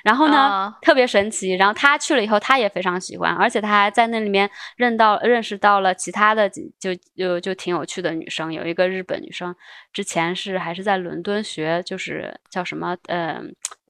[0.06, 1.52] 然后呢，特别神奇。
[1.56, 8.54] 然后他去了以后，他也非常喜欢，而且他还在那里面认到认识到了其他的就就就挺有趣的女生。
[8.54, 9.54] 有一个日本女生，
[9.92, 13.42] 之前是还是在伦敦学，就是叫什么呃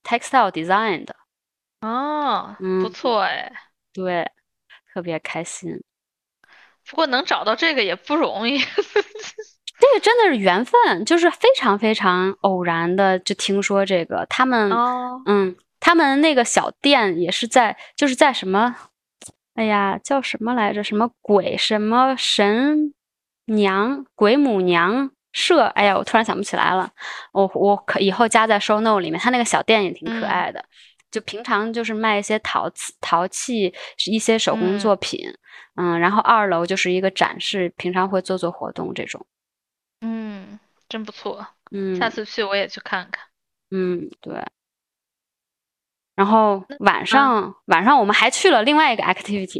[0.03, 1.15] textile design 的。
[1.83, 3.51] 哦，不错哎，
[3.93, 4.31] 对，
[4.93, 5.83] 特别开心。
[6.87, 8.57] 不过能找到这个也不容易，
[9.79, 14.25] 这个真的是缘分，就是非常非常偶然的就听说这个。
[14.29, 14.71] 他们，
[15.25, 18.75] 嗯，他们那个小店也是在，就是在什么，
[19.55, 20.83] 哎呀，叫什么来着？
[20.83, 21.57] 什么鬼？
[21.57, 22.93] 什么神
[23.45, 24.05] 娘？
[24.15, 25.65] 鬼母娘社？
[25.75, 26.89] 哎呀，我突然想不起来了。
[27.33, 29.19] 我我可以后加在 show note 里面。
[29.19, 30.63] 他那个小店也挺可爱的。
[31.13, 33.71] 就平常就是卖一些陶瓷、陶器，
[34.07, 35.19] 一些手工作品，
[35.75, 39.23] 嗯，然后二楼就是一个展示，平常会做做活动这种，
[40.01, 43.23] 嗯，真不错，嗯，下次去我也去看看，
[43.69, 44.43] 嗯，对。
[46.15, 49.59] 然后晚上晚上我们还去了另外一个 activity，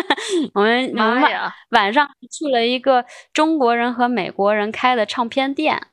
[0.52, 5.88] 我们我们晚晚上去了一个中国人和美国人开的唱片店，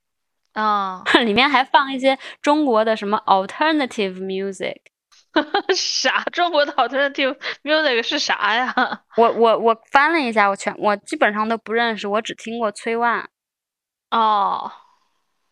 [0.53, 4.77] 啊， 里面还放一些中国的什么 alternative music。
[5.75, 6.23] 啥？
[6.31, 8.73] 中国的 alternative music 是啥呀？
[9.17, 13.29] 我我我翻了一下，我全我基本上都不认识，我只听过崔万。
[14.09, 14.71] 哦，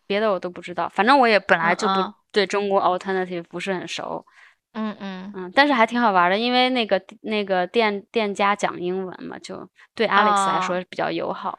[0.06, 0.90] 别的我都不知道。
[0.90, 4.26] 反正我也本来就不对中国 alternative 不是很熟。
[4.74, 11.58] 嗯嗯嗯，但是还挺好玩的，因为那个那个店店家讲英文嘛，就对 Alex 来说比较友好。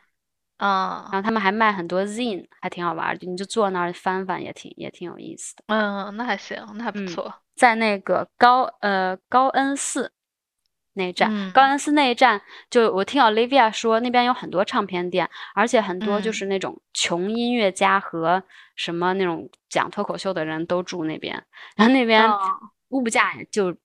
[0.59, 5.65] 啊，然后他们还卖很多 zine，还挺好玩的，你就坐那儿翻翻也挺也挺有意思的。
[5.69, 7.35] 嗯，那还行，那还不错。
[7.55, 10.13] 在那个高呃高恩寺
[10.95, 18.43] 那一站，高恩寺那一站，就我听 Olivia 说，那边有很多唱片店，而且很多就是那种穷音乐家和
[18.75, 21.45] 什么那种讲脱口秀的人都住那边，
[21.77, 22.31] 然后那边
[22.89, 23.77] 物价就。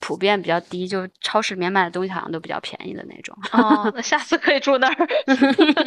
[0.00, 3.34] 普遍比较低，就超市里面卖的东西好像都比较便宜的那种。
[3.52, 5.08] 哦，那下次可以住那儿。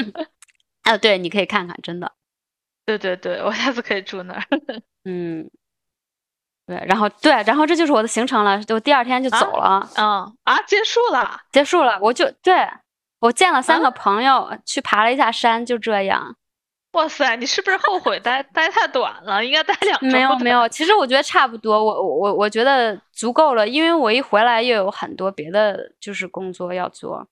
[0.81, 2.11] 啊，对，你可以看看，真的。
[2.83, 4.41] 对对对，我下次可以住那儿。
[5.05, 5.47] 嗯，
[6.67, 9.89] 对，然后对，然后这就是我的行程了，就第二天就走了。
[9.95, 10.05] 嗯
[10.43, 12.67] 啊，结束了，结束了，我就对
[13.21, 16.35] 我见了三个朋友，去爬了一下山，就这样。
[16.91, 19.43] 哇塞，你是不是后悔待待太短了？
[19.45, 20.07] 应该待两周。
[20.07, 27.27] 没有没有，其实我觉得差不多，我我我觉得足够了，因为我一回来又有很多别的就是工作要做。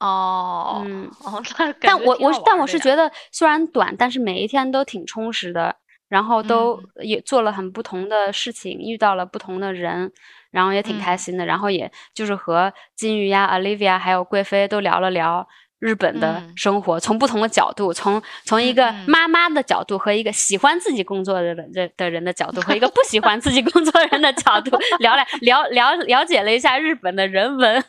[0.00, 5.76] 哦，嗯，哦，那但我我但我是觉，得虽然短，但是每一天都挺充实的，
[6.08, 10.12] 然后都嗯也做了很不同的事情，遇到了不同的人，
[10.50, 15.46] 然后也挺开嗯心的，然后也就是和金鱼呀、Olivia 还有贵妃都聊了聊。
[15.78, 27.84] 日本的嗯生活，从不同的角度，从从一个妈妈的角度和一个喜欢自己工作的人的的人的角度和一个不喜欢自己工作人的角度 聊了聊聊了解了一下日本的人文，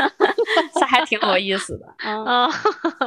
[0.78, 1.86] 这还挺有意思的。
[2.04, 2.50] 嗯嗯，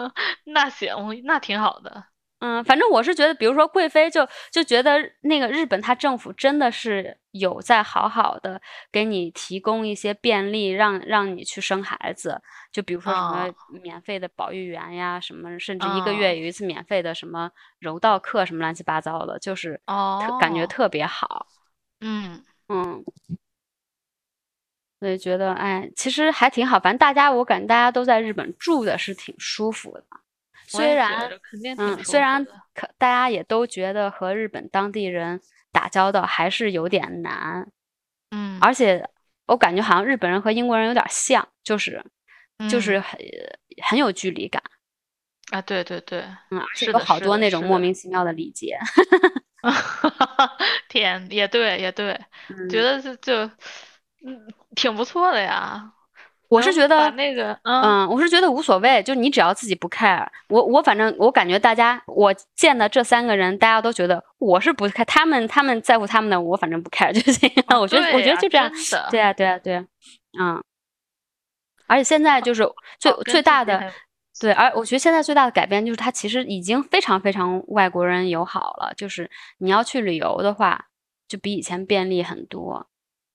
[0.46, 0.90] 那行，
[1.26, 2.06] 那挺好的。
[2.46, 12.40] 嗯，反正我是觉得，比如说贵妃就就觉得那个日本它政府真的是有在好好的给你提供一些便利，让让你去生孩子，
[12.72, 13.56] 就比如说什么哦。
[13.82, 16.38] 免费的保育员呀，什么甚至一个哦月。
[16.38, 20.68] 有一次免费的什么柔道课，什么乱七八糟的，就是特感觉哦。
[20.68, 21.48] 特别好。
[22.02, 23.04] 嗯，嗯，
[25.00, 26.80] 所以觉得哎，其实还挺好。
[26.80, 30.04] 反正大家我感觉大家都在日本住的是挺舒服的，
[30.68, 31.30] 虽然
[31.78, 35.40] 嗯，虽然可大家也都觉得和日本当地人
[35.72, 37.68] 打交道还是有点难，
[38.32, 39.08] 嗯，而且
[39.48, 42.04] 我感觉好像日本人和英国人有点像，就是
[42.70, 43.04] 就是嗯。
[43.04, 43.20] 很
[43.84, 44.62] 很有距离感，
[45.52, 48.78] 啊，对对对，嗯，而且是有好多那种莫名其妙的礼节，
[50.90, 52.14] 天，也对也对，
[52.50, 52.70] 嗯。
[52.70, 53.34] 觉得是就
[54.26, 55.92] 嗯挺不错的呀。
[56.50, 67.80] 能我是觉得那个嗯嗯，我是觉得无所谓，就你只要自己不 care，我我反正我感觉大家我见的这三个人，大家都觉得我是不 care，他们他们在乎他们的，我反正不 care 就行了。
[67.80, 68.72] 我觉得我觉得就这样，
[69.10, 69.86] 对啊对啊对啊，
[70.40, 70.64] 嗯，
[71.88, 72.64] 而且现在就是
[73.00, 73.92] 最最大的
[74.40, 79.30] 对，而我觉得现在最大的改变就是他其实已经非常非常外国人友好了，就是
[79.60, 80.88] 你要去旅游的话，
[81.28, 82.88] 就比以前便利很多。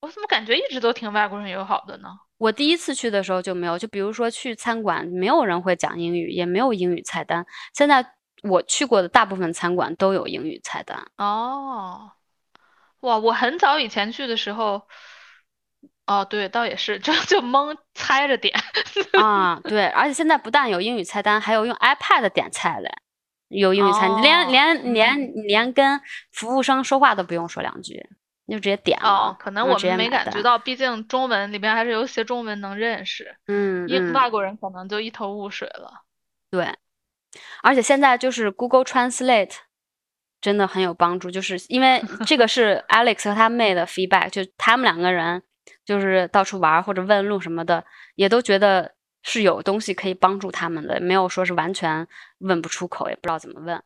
[0.02, 2.08] 我怎么感觉一直都挺外国人友好的呢？
[2.40, 7.44] 我第一次去的时候就没有，就比如说去餐馆，没有人会讲英语，也没有英语菜单。
[7.74, 10.98] 现在我去过的大部分餐馆都有英语菜单。
[11.18, 12.12] 哦，
[13.00, 14.88] 哇，我很早以前去的时候，
[16.06, 18.58] 哦，对，倒也是，就就蒙猜着点。
[19.20, 22.90] 啊，对，而且现在不但有英语菜单，还有用 iPad 点菜嘞，
[23.48, 26.00] 有英语菜，你连哦连连嗯连跟
[26.32, 28.19] 服务生说话都不用说两句，你
[28.50, 29.08] 就直接点了。
[29.08, 36.02] 哦，可能我们没感觉到，毕竟中文里边还是有些中文能认识，嗯嗯，英外国人可能就一头雾水了。
[36.50, 36.74] 对，
[37.62, 39.56] 而且现在就是 Google Translate
[40.40, 45.42] 真的很有帮助，就是因为 这个是 Alex 和他妹的 feedback，就他们两个人
[45.84, 47.84] 就是到处玩或者问路什么的，
[48.14, 52.08] 也都觉得是有东西可以帮助他们的，没有说是完全
[52.38, 53.82] 问不出口，也不知道怎么问。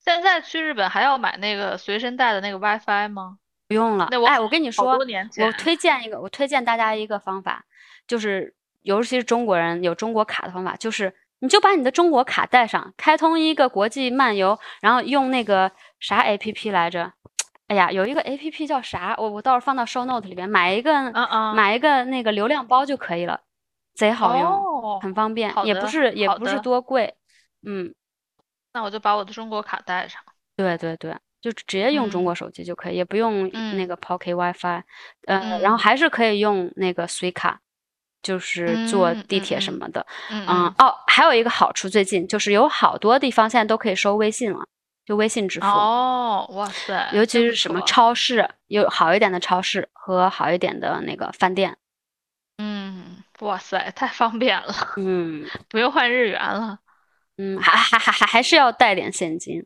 [0.00, 3.38] 现在去日本还要买那个随身带的那个 WiFi 吗？
[3.66, 7.64] 不用了那，我哎，我跟你说，我推荐一个，我推荐大家一个方法，
[8.06, 17.12] 就是尤其是中国人有中国卡的方法，就是你就把你的中国卡带上，开通一个国际漫游，然后用那个啥 APP 来着？
[17.66, 19.14] 哎呀，有一个 APP 叫啥？
[19.16, 23.40] 我我到时候放到 show note 里边，买一个嗯嗯买一个那个流量包就可以了，
[23.94, 27.14] 贼好用，哦，很方便，也不是也不是多贵，
[27.66, 27.94] 嗯，
[28.74, 30.20] 那我就把我的中国卡带上。
[30.56, 32.24] 对对对，就直接用中嗯。
[32.24, 33.86] 国手机就可以，也不用那嗯。
[33.86, 34.82] 个 Pocket WiFi，
[35.26, 35.78] 呃，然后嗯。
[35.78, 37.56] 还是可以用那个 Suica，
[38.22, 40.06] 就是坐嗯地铁什么的。
[40.30, 40.46] 嗯。
[40.48, 44.66] 嗯，哦，还有一个好处，最近就是有好多地方现在都可以收微信了，
[45.04, 51.76] 就微信支付，哦，哇塞，尤其是什么超市，有好一点的超市和好一点的那个饭店。
[52.58, 55.44] 嗯，哇塞，太方便了，嗯。
[55.68, 56.78] 不用换日元了。
[57.36, 59.64] 嗯，还还还还还是要带点现金。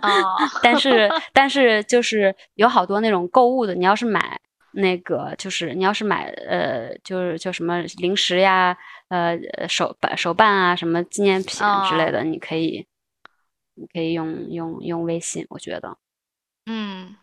[0.00, 4.40] 啊， 但是但是就是有好多那种购物的，你要是买
[4.72, 8.76] 那个，就是你要是买呃，就是就什么零食呀，
[9.08, 12.86] 呃呃手办手办啊，什么纪念品之类的，你可以
[13.74, 15.98] 你可以用用用微信，我觉得。
[16.64, 17.16] 嗯，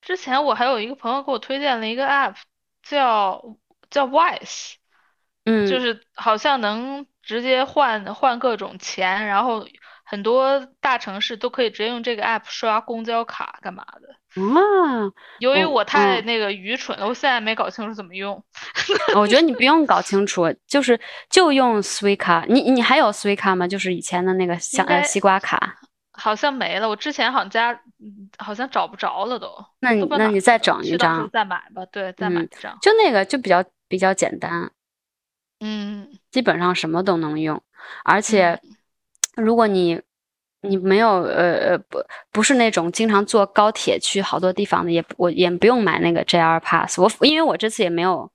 [0.00, 2.34] 之前我还有一个朋友给我推荐了一个 app，
[2.82, 3.56] 叫
[3.90, 4.74] 叫 Wise，
[5.44, 9.66] 嗯，就是好像能直接换换各种钱，然后
[10.04, 14.08] 很多大城市都可以直接用这个 app 刷公交卡干嘛的。
[14.34, 18.42] 啊，由于哦我太嗯那个愚蠢了，我现在没搞清楚怎么用。
[19.14, 20.98] 我觉得你不 用搞清楚，就是
[21.30, 23.68] 就用 Suica，你你还有 Suica 吗？
[23.68, 25.76] 就是以前的那个像呃西瓜卡。
[26.16, 29.48] 好像没了，我之前好像家嗯好像找不着了都，
[29.80, 32.78] 那你那你再整一张，再买吧，对，再买嗯一张。
[32.80, 34.70] 就那个就比较比较简单。
[35.66, 37.62] 嗯基本上什么都能用，
[38.04, 38.60] 而且
[39.34, 39.98] 如果你
[40.60, 41.98] 你没有呃呃不
[42.30, 47.00] 不是那种经常坐高铁去好多地方的，也不我也不用买那个 JR Pass。
[47.00, 48.30] 我因为我这次也没有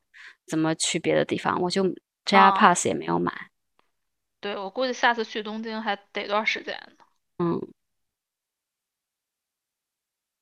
[0.48, 1.84] 怎么去别的地方，我就
[2.26, 3.32] JR 哦 Pass 也没有买。
[4.42, 7.06] 对，我估计下次去东京还得段时间呢。
[7.38, 7.62] 嗯，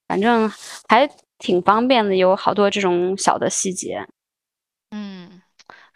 [0.07, 0.49] 反正
[0.88, 4.07] 还挺方便的，有好多这种小的细节。
[4.91, 5.36] 嗯，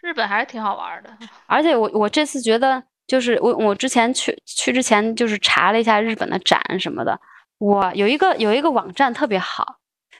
[0.02, 1.10] 日本还是挺好玩儿的。
[1.46, 7.18] 而且我我这次觉得，就是我我之前去去之前就是查了一下日本的展什么的，
[7.58, 9.76] 我有一个有一个网站特别好，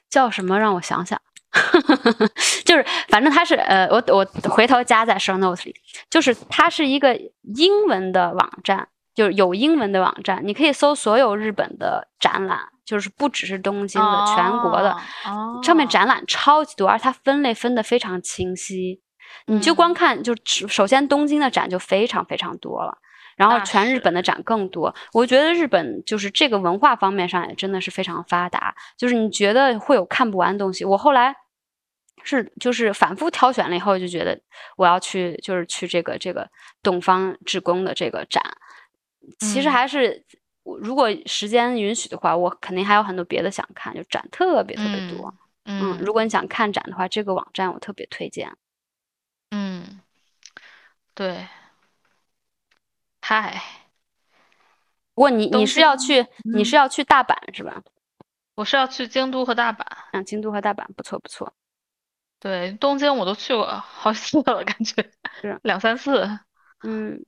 [0.09, 0.57] 叫什么？
[0.57, 1.19] 让我想想，
[2.65, 5.75] 就是反正它是呃，我我回头加在 show notes 里，
[6.09, 7.13] 就是它是一个
[7.55, 19.01] 英文的网站，就是有英文的网站，你可以搜所有日本的展览，就是不只是东京的，全国的，哦，上面展览超级多，而它分类分得非常清晰。
[19.45, 22.97] 你就光嗯看，就只首先东京的展就非常非常多了，
[23.35, 24.93] 然后全日本的展更多。
[25.11, 30.85] 我觉得日本就是这个文化方面上也真的是非常发达，就是你觉得会有看不完的东西。
[30.85, 31.35] 我后来
[32.23, 34.39] 是就是反复挑选了以后，就觉得
[34.77, 36.49] 我要去就是去这个这个
[36.81, 38.41] 东方志工的这个展。
[39.39, 40.23] 其实嗯还是
[40.63, 45.33] 我如果时间允许的话，我肯定还有很多别的想看，就展特别特别多。
[45.65, 48.51] 嗯，嗯如果你想看展的话，这个网站我特别推荐。
[49.55, 49.99] 嗯，
[51.13, 51.47] 对，
[53.21, 53.61] 嗨，
[55.13, 57.83] 不过你你东是要京去你是嗯要去大阪是吧？
[58.55, 59.83] 我是要去京都和大阪。
[60.11, 61.53] 啊，京都和大阪不错不错。
[62.39, 65.07] 对，东京我都去过好几次了，感觉
[65.39, 66.23] 是两三次。
[66.81, 67.23] 嗯，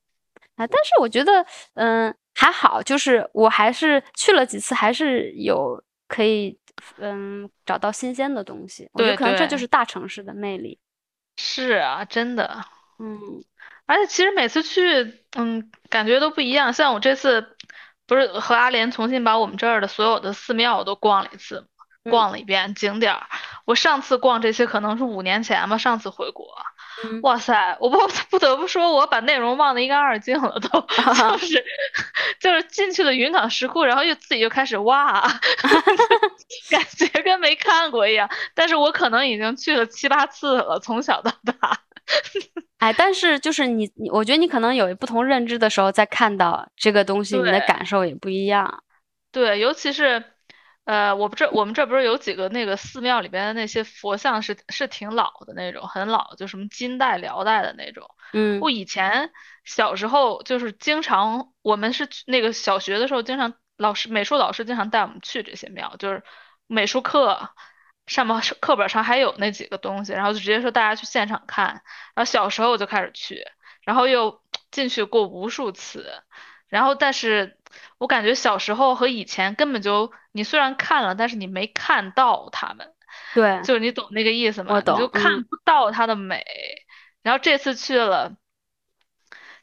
[0.55, 1.45] 啊，但是我觉得
[1.75, 6.57] 嗯还好，就是我还是去了几次，还是有可以
[6.97, 8.89] 嗯找到新鲜的东西。
[8.93, 10.79] 我觉得对可能这就对是大城市的魅力。
[11.37, 12.65] 是啊，真的。
[12.99, 13.43] 嗯
[13.87, 16.73] 而且其实每次去，嗯，感觉都不一样。
[16.73, 17.55] 像我这次
[18.07, 21.74] 不是和阿莲重新把我们这儿的所有的寺庙都逛了一次，嗯
[22.09, 23.23] 逛了一遍景点儿。
[23.65, 26.45] 我上次逛这些可能是五年前吧，上次回国。
[27.03, 27.97] 嗯，哇塞，我不
[28.29, 31.65] 不得不说，我把内容忘得一干二净了， 都就是
[32.39, 35.21] 就是进去了云冈石窟，然后又自己就开始哇，
[36.69, 38.29] 感觉跟没看过一样。
[38.53, 41.79] 但是我可能已经去了七八次了，从小到大。
[42.77, 48.83] 哎，但是就是你你，我觉得你可能有不同认知的时候，再看到这个东西，你的感受也不一样。
[49.31, 50.23] 对，尤其是，
[50.85, 58.07] 呃，我不这我们这不是有几个那个寺庙里边的那些佛像是是挺老的那种，很老，就什么金代、辽代的那种。
[58.33, 59.31] 嗯我以前
[59.63, 66.21] 小时候就是经常，我们是去那个小学的时候，经常老师美术老师经常带我们去这些庙，就是
[66.67, 67.49] 美术课
[68.05, 71.81] 上面课本上还有那几个东西，然后就直接说大家去现场看。
[72.13, 73.43] 然后小时候我就开始去，
[73.81, 76.21] 然后又进去过无数次，
[76.67, 77.54] 然后但是
[77.97, 82.93] 我感觉小时候和以前根本就，你虽然看了，但是你没看到他们，
[83.33, 84.75] 对，就是你懂那个意思吗？
[84.75, 86.45] 我懂你就看嗯不到它的美。
[87.23, 88.33] 然后这次去了，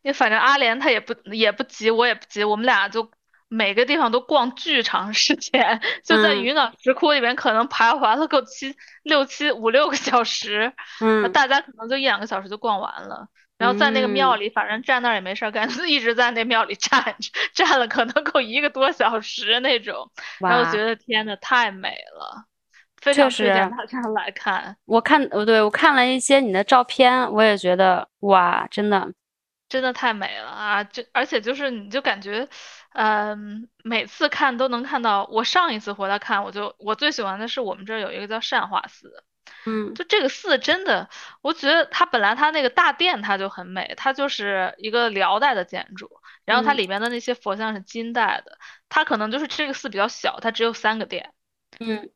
[0.02, 3.10] 你反正阿莲她也不也不急，我也不急，我们俩就
[3.48, 13.28] 每个地方都逛巨长时间， 就在嗯云冈石窟里面可能徘徊了个七六七五六个小时，嗯大家可能就一两个小时就逛完了。
[13.62, 20.10] 然后在那个庙嗯里，反正站那儿也没事儿干，就 一直在那庙里站着， 站了可能够一个多小时那种。
[20.40, 22.44] 然后觉得天呐，太美了，
[23.00, 24.76] 非确常推荐实大家来看。
[24.84, 29.12] 我看，呃，对，我看了一些你的照片，我也觉得哇，真的，
[29.68, 30.84] 真的太美了啊！
[30.84, 32.48] 就而且就是你就感觉，
[32.94, 35.24] 嗯、每次看都能看到。
[35.32, 39.24] 我上一次回来看，我就我最喜欢的是我们这儿有一个叫善化寺，
[39.66, 39.94] 嗯。
[39.94, 41.08] 就这个寺真的，
[41.42, 46.10] 我觉得它本来它那个大殿它就很美，它就是一个辽代的建筑，
[46.44, 46.76] 然后它嗯。
[46.76, 51.32] 里面的那些佛像是金代的，它可能就是这个寺比较小，它只有三个殿，
[51.80, 52.10] 嗯。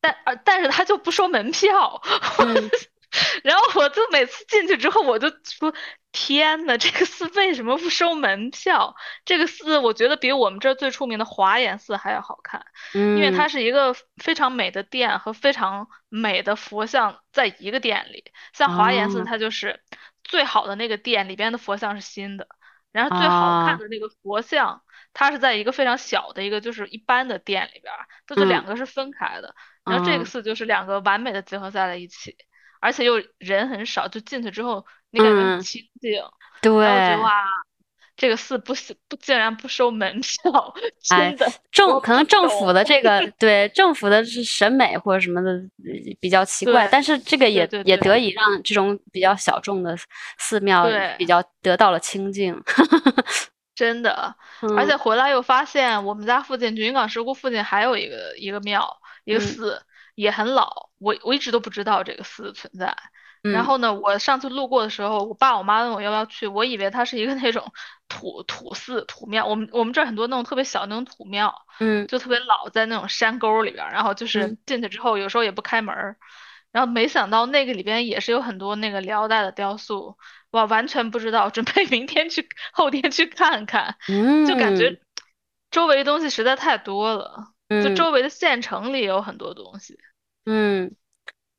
[0.00, 2.00] 但呃但是它就不收门票。
[2.36, 2.70] 嗯，
[3.42, 5.72] 然后我就每次进去之后，我就说：
[6.12, 8.94] 天呐，这个寺为什么不收门票？
[9.24, 12.64] 这个寺我觉得比我们这儿最出名的华严寺还要好看，
[13.12, 18.32] 因为它嗯是一个非常美的殿和非常美的佛像在一个殿里。
[18.52, 19.82] 像华严寺，哦它就是
[20.24, 22.48] 最好的那个殿里边的佛像是新的，
[22.92, 29.54] 然后最好看啊的那个佛像，它是在一个非常小的一个就是一般的殿里边儿，这就两嗯个是分开的。
[29.84, 32.36] 然后这个嗯寺就是两个完美的结合在了一起，
[32.80, 35.60] 而且又人很少，就进去之后你感觉很嗯。
[35.60, 36.30] 清静，然后
[36.62, 37.44] 对我觉得，哇，
[38.16, 40.74] 这个寺不是不竟然不收门票，
[41.10, 43.24] 哎真的，政可能政府的这个。
[43.38, 49.96] 对政府的是审美或者什么的呃比较奇怪，但是这个也也得以让这种比较小众的
[50.38, 52.60] 寺庙比较得到了清净。
[53.76, 54.34] 真的，
[54.76, 54.98] 而且嗯。
[54.98, 58.84] 回来又发现我们家附近云冈石窟附近还有一个一个庙，
[59.24, 59.40] 一个嗯。
[59.40, 59.80] 寺
[60.20, 62.96] 也很老，我我一直都不知道这个寺的存在。
[63.44, 63.52] 嗯。
[63.52, 67.72] 然后呢，我上次路过的时候，我爸我妈问我要不要去，我以为它是一个那种
[68.08, 72.06] 土土寺土庙，我们我们这儿很多那种特别小那种土庙，嗯。
[72.08, 74.48] 就特别老，在那种山沟里边儿，然后就是。
[74.48, 76.16] 嗯进去之后，有时候也不开门儿，
[76.72, 80.18] 然后没想到那个里边也是有很多那个辽代的雕塑，
[80.50, 85.00] 哇，完全不知道，准备明天去后天去看看，嗯，就感觉
[85.70, 89.98] 周围东西实在太多了，就嗯周围的县城里也有很多东西。
[90.46, 90.94] 嗯，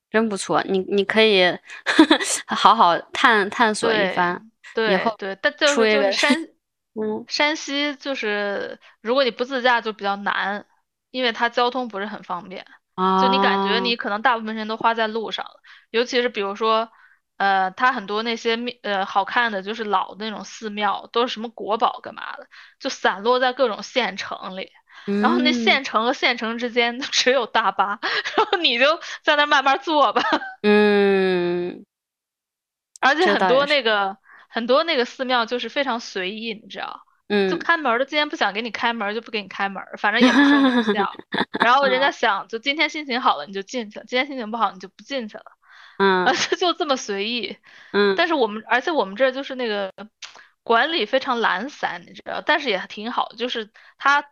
[0.09, 1.43] 真不错，你你可以
[2.47, 4.49] 好好探探索一对番。
[4.73, 6.33] 对对，但就是就是山
[6.99, 10.65] 嗯山西就是如果你不自驾就比较难，
[11.11, 12.65] 因为它交通不是很方便。
[12.95, 16.91] 啊，就你感觉你可能大部分时间都花在路上了，尤其是比如说，
[17.37, 22.47] 呃，它很多那些庙呃好看的就是老的那种寺庙，都是什么国宝干嘛的，
[22.79, 24.71] 就散落在各种县城里，
[25.21, 25.53] 然后那嗯。
[25.53, 27.99] 县城和县城之间只有大巴，
[28.37, 30.21] 然后你就在那慢慢坐吧，
[30.63, 31.85] 嗯。
[33.01, 34.17] 而且很多那个
[34.49, 37.01] 很多那个寺庙就是非常随意，你知道。
[37.49, 37.59] 就嗯。
[37.59, 41.11] 看门的，今天不想给你开门就不给你开门，反正也不说你不孝。
[41.59, 45.43] 然后人家想，就今天心情好了你就进去了，今天心情不好你就不进去了，
[45.99, 46.25] 嗯。
[46.27, 47.57] 啊，就这么随意。
[47.91, 48.15] 嗯。
[48.17, 49.93] 但是我们，而且我们这儿就是那个
[50.63, 54.25] 管理非常懒散，你知道，但是也挺好，就是他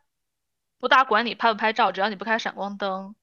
[0.80, 3.16] 不大管你拍不拍照，只要你不开闪光灯，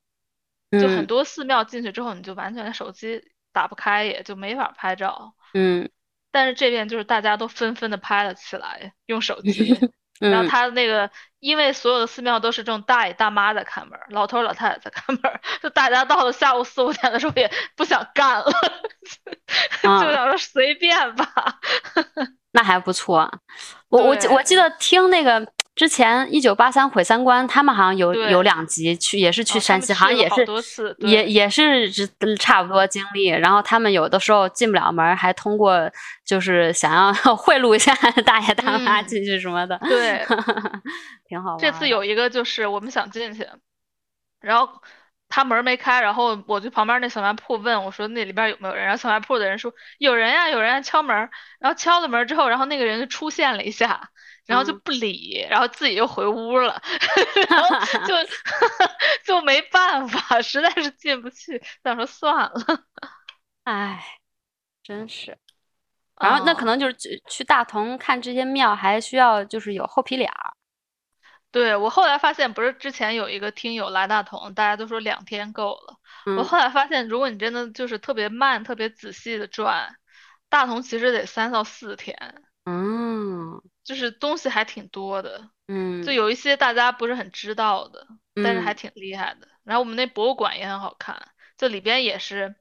[0.72, 5.34] 就很嗯多寺庙进去之后你就完全手机打不开，也就没法拍照。
[5.52, 5.90] 嗯
[6.30, 9.78] 但是这边就是大家都纷纷的拍了起来，用手机。
[10.20, 18.46] 然后嗯他那个，因为所有的寺庙都是这种大爷大妈在看门，老头老太太在看门，就大家到了下午四五点的时候也不想干了，
[19.82, 21.26] 就啊想说随便吧。
[22.52, 23.28] 那还不错。
[23.88, 25.44] 我我我记得听那个
[25.74, 30.28] 之前一九八三毁三观，他们好像有有两集去，也是去山西，好好像也
[30.62, 31.90] 是也也是
[32.38, 33.26] 差不多经历。
[33.26, 35.90] 然后他们有的时候进不了门，还通过
[36.24, 37.92] 就是想要 贿赂一下
[38.24, 40.24] 大爷大妈嗯进去什么的，对，
[41.28, 41.58] 挺好玩。
[41.58, 43.44] 这次有一个就是我们想进去，
[44.40, 44.68] 然后
[45.34, 54.10] 他门儿没开，然后我去旁边那小卖铺问我说那里边有没有人，然后小卖铺的人说有人呀有人呀敲门儿，然后敲了门之后，然后那个人就出现了一下。
[54.46, 56.78] 然后就嗯不理，然后自己又回屋了，
[57.48, 57.70] 然后
[58.06, 58.14] 就
[59.24, 62.52] 就没办法，实在是进不去，想说算了。
[63.64, 64.04] 唉，
[64.82, 65.38] 真是。
[66.20, 70.54] 然后那可嗯能就是去去大同看这些庙，还需要就是有厚皮脸儿。
[71.54, 76.00] 对，我后来发现，不是之前有一个听友来大同，大家都说两天够了。
[76.34, 76.44] 我嗯。
[76.44, 79.94] 后来发现，如果你真的就是特别慢、特别仔细的转，
[80.48, 83.62] 大同其实得三到四天，嗯。
[83.84, 86.02] 就是东西还挺多的，嗯。
[86.02, 88.08] 就有一些大家不是很知道的，
[88.42, 88.76] 但是还嗯。
[88.76, 89.46] 挺厉害的。
[89.62, 92.56] 然后我们那博物馆也很好看，就里边也是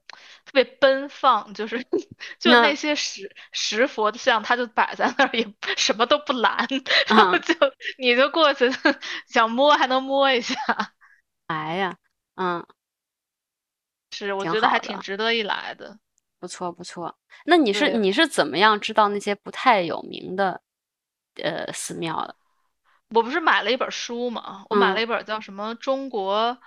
[0.46, 1.82] 特别奔放，就是
[2.39, 5.46] 就那那些石石佛的像，它就摆在那儿，也
[5.78, 6.68] 什么都不拦，
[7.08, 7.54] 然后嗯就
[7.98, 8.70] 你就过去
[9.28, 10.56] 想摸还能摸一下，
[11.48, 11.98] 哎呀，
[12.36, 12.66] 嗯，
[14.12, 16.00] 是我觉得还挺值得一来的。
[16.39, 17.18] 不错不错。
[17.46, 20.62] 那你是你是怎么样知道那些不太有名的
[21.36, 22.36] 呃寺庙的？
[23.10, 26.58] 我不是买了一本书嘛，我买嗯了一本叫什么中国，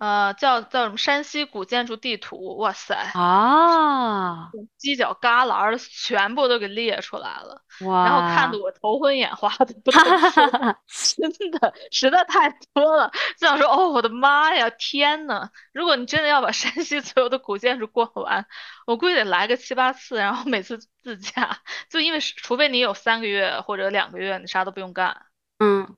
[0.00, 10.46] 呃，叫叫什么山西古建筑地图，哇塞，啊，犄角旮旯儿全部都给列出来了，哇，然后看得我头昏眼花的 不能说，
[10.88, 15.50] 真的实在太多了，就想说哦，我的妈呀，天呐！
[15.74, 18.46] 如果你真的要把山西所有的古建筑逛完，
[18.86, 21.58] 我估计得来个七八次，然后每次自驾，
[21.90, 25.26] 就因为是除非你有三个月或者两个月，你啥都不用干。
[25.58, 25.94] 嗯。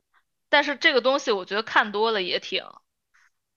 [0.48, 2.64] 但是这个东西我觉得看多了也挺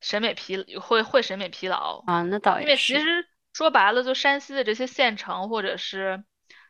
[0.06, 2.04] 审美疲，会会审美疲劳。
[2.06, 2.94] 啊，那倒因也是。
[2.94, 6.24] 为其实说白了，就山西的这些县城，或者是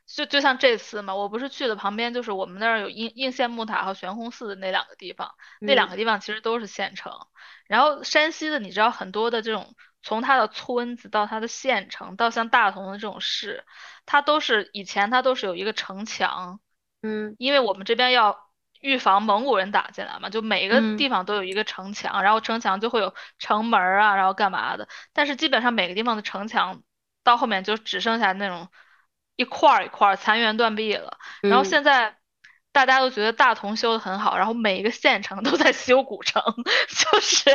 [0.05, 7.11] 就就像这次嘛，我不是去的旁边，就是我们那儿有应应县木塔和悬空寺的那两个地方，那两嗯个地方其实都是县城。
[7.67, 13.65] 然后山西的，你知道很多的这种，从它的村子到它的县城，到像大同的这种市，
[14.05, 16.61] 它都是以前它都是有一个城墙，
[17.01, 18.44] 嗯因为我们这边要
[18.85, 24.87] 预防蒙古人打进来嘛，就每个嗯地方都有一个城墙，然后城墙就会有城门儿啊，然后干嘛的。
[25.11, 26.83] 但是基本上每个地方的城墙
[27.23, 28.69] 到后面就只剩下那种
[29.35, 31.17] 一块儿一块儿残垣断壁了。
[31.41, 32.17] 然后嗯现在
[32.71, 36.43] 大家都觉得大同修得很好，然后每一个县城都在修古城，
[37.11, 37.49] 就是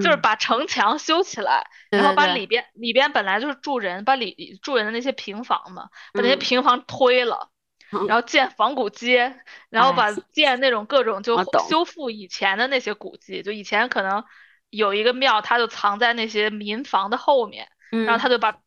[0.00, 7.50] 就是嗯把城墙修起来，然后把里边里边本来就是住人，把里住人的那些平房嘛，把那些嗯平房推了。
[7.92, 11.36] 嗯 然后建仿古街，然后哎把建那种各种就
[11.68, 14.24] 修复以前的那些古迹，就以前可能
[14.70, 18.18] 有一个庙，它就藏在那些民房的后面，然后嗯。
[18.18, 18.58] 他就把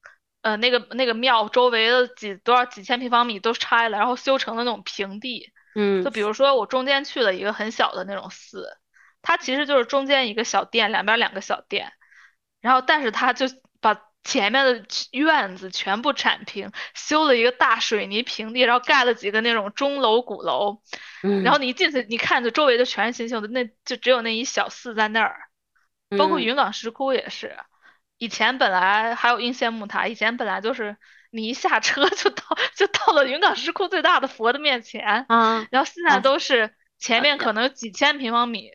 [0.41, 5.53] 呃，那个那个庙周围的几多少几千平方米都拆了，然后修成了那种平地。
[5.73, 6.03] 嗯。
[6.03, 8.77] 就比如说我中间去了一个很小的那种寺，
[9.21, 11.93] 它其实就是中间一个小店，两边两个小店，
[12.59, 13.55] 然后但是它就把
[14.23, 20.81] 前面的院子全部铲平，修了一个大水泥平地，然后盖了几个那种钟楼鼓楼，
[21.23, 25.37] 嗯，然后你一进去，你看着周围的全是新修的，那就只有那一小寺在那儿。
[26.17, 26.43] 包括嗯。
[26.43, 27.57] 云冈石窟也是，
[28.19, 30.95] 以前本来还有应县木塔，以前本来就是
[31.31, 32.43] 你一下车就到
[32.75, 36.19] 就到了云冈石窟最大的佛的面前，啊，然后现在啊。
[36.19, 38.71] 都是前面可能有几千平方米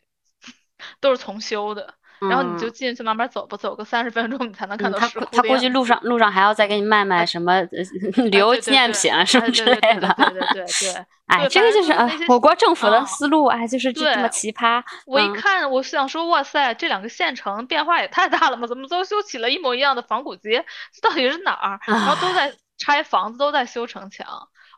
[0.99, 10.13] 都是重修的，然后你就嗯进去慢慢走吧，走个三十分钟你才能看到石窟估他估计路上路上还要再给你卖卖什么呃旅游纪念品啊什么哎之类的。
[10.17, 11.05] 对对对对。
[11.29, 14.81] 哎，这个就是呃我国政府的嗯思路，哎，就是这这么奇葩。
[14.81, 18.65] 嗯我一看，我想说，哇塞，这两个县城变化也太大了嘛？
[18.65, 20.65] 怎么都修起了一模一样的仿古街？
[20.91, 21.79] 这到底是哪儿？
[21.85, 24.25] 然后都在拆房子，都在修城墙。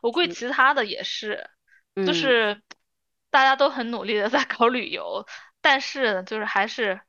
[0.02, 1.48] 我估计其他的也是，
[1.96, 2.60] 就嗯是
[3.30, 5.24] 大家都很努力的在搞旅游，
[5.62, 7.00] 但是就是还是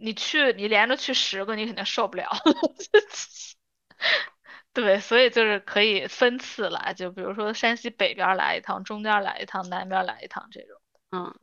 [0.00, 2.28] 你去，你连着去十个，你肯定受不了。
[4.72, 10.80] 对，所以就是可以分次来，就比如说山西北边来一趟，中间来一趟，南边来一趟这种。
[11.10, 11.34] 嗯，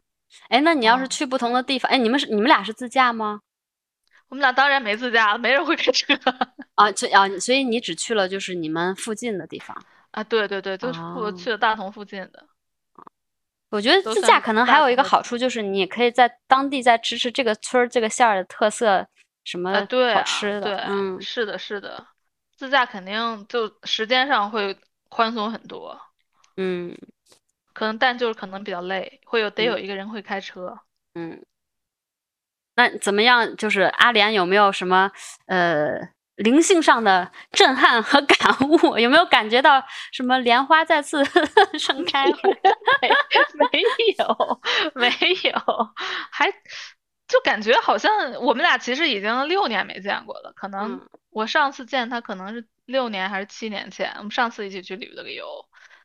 [0.49, 3.41] 哎，那你要是嗯去不同的地方，哎，你们是你们俩是自驾吗？
[4.29, 6.13] 我们俩当然没自驾了，没人会开车。
[6.75, 9.77] 啊，这啊，所以你只去了就是你们附近的地方。
[10.11, 10.99] 啊，对对对，就是
[11.37, 12.47] 去了大同附近的。
[13.69, 19.07] 我觉得自驾可能还有一个好处，就是你也可以在当地再吃吃这个村儿这个县儿的特色
[19.43, 19.73] 什么
[20.13, 20.61] 好吃的。
[20.61, 22.07] 对，嗯是的，是的，
[22.55, 24.77] 自驾肯定就时间上会
[25.09, 25.99] 宽松很多，
[26.55, 26.97] 嗯
[27.73, 30.79] 可能但就是可能比较累，会有得嗯有一个人会开车。
[31.15, 31.43] 嗯。
[32.75, 33.55] 那怎么样？
[33.57, 35.11] 就是阿联有没有什么
[35.47, 35.99] 呃
[36.37, 38.97] 灵性上的震撼和感悟？
[38.97, 41.23] 有没有感觉到什么莲花再次
[41.77, 42.25] 盛开？
[43.57, 43.81] 没
[44.17, 44.61] 有，
[44.95, 45.09] 没
[45.43, 45.89] 有，
[46.31, 46.51] 还
[47.27, 48.11] 就感觉好像
[48.41, 50.53] 我们俩其实已经六年没见过了。
[50.55, 55.45] 可能嗯我上次见他可能是六年还是七年前，我们上次一起去旅了个游，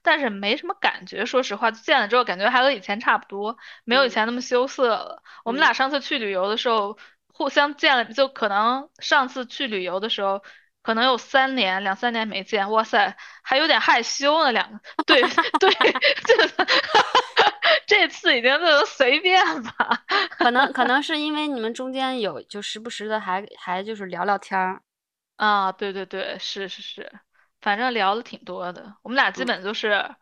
[0.02, 1.24] 但是没什么感觉。
[1.24, 5.22] 说实话，见了之后感觉还和以前差不多，没有以嗯前那么羞涩了。
[5.44, 6.98] 我们嗯俩上次去旅游的时候，
[7.32, 10.42] 互相见了，就可能上次去旅游的时候。
[10.84, 14.50] 可能有三年、两三年没见，哇塞，还有点害羞呢。
[14.50, 15.22] 两个，对
[15.60, 15.70] 对，
[16.24, 16.66] 这
[17.86, 20.02] 这次已经就随便吧。
[20.36, 24.82] 可能可能是因为你们中间有就时不时的还还就是聊聊天儿。
[25.36, 27.12] 啊，对对对，是是是，
[27.60, 28.96] 反正聊的挺多的。
[29.02, 30.16] 我们俩基嗯本就是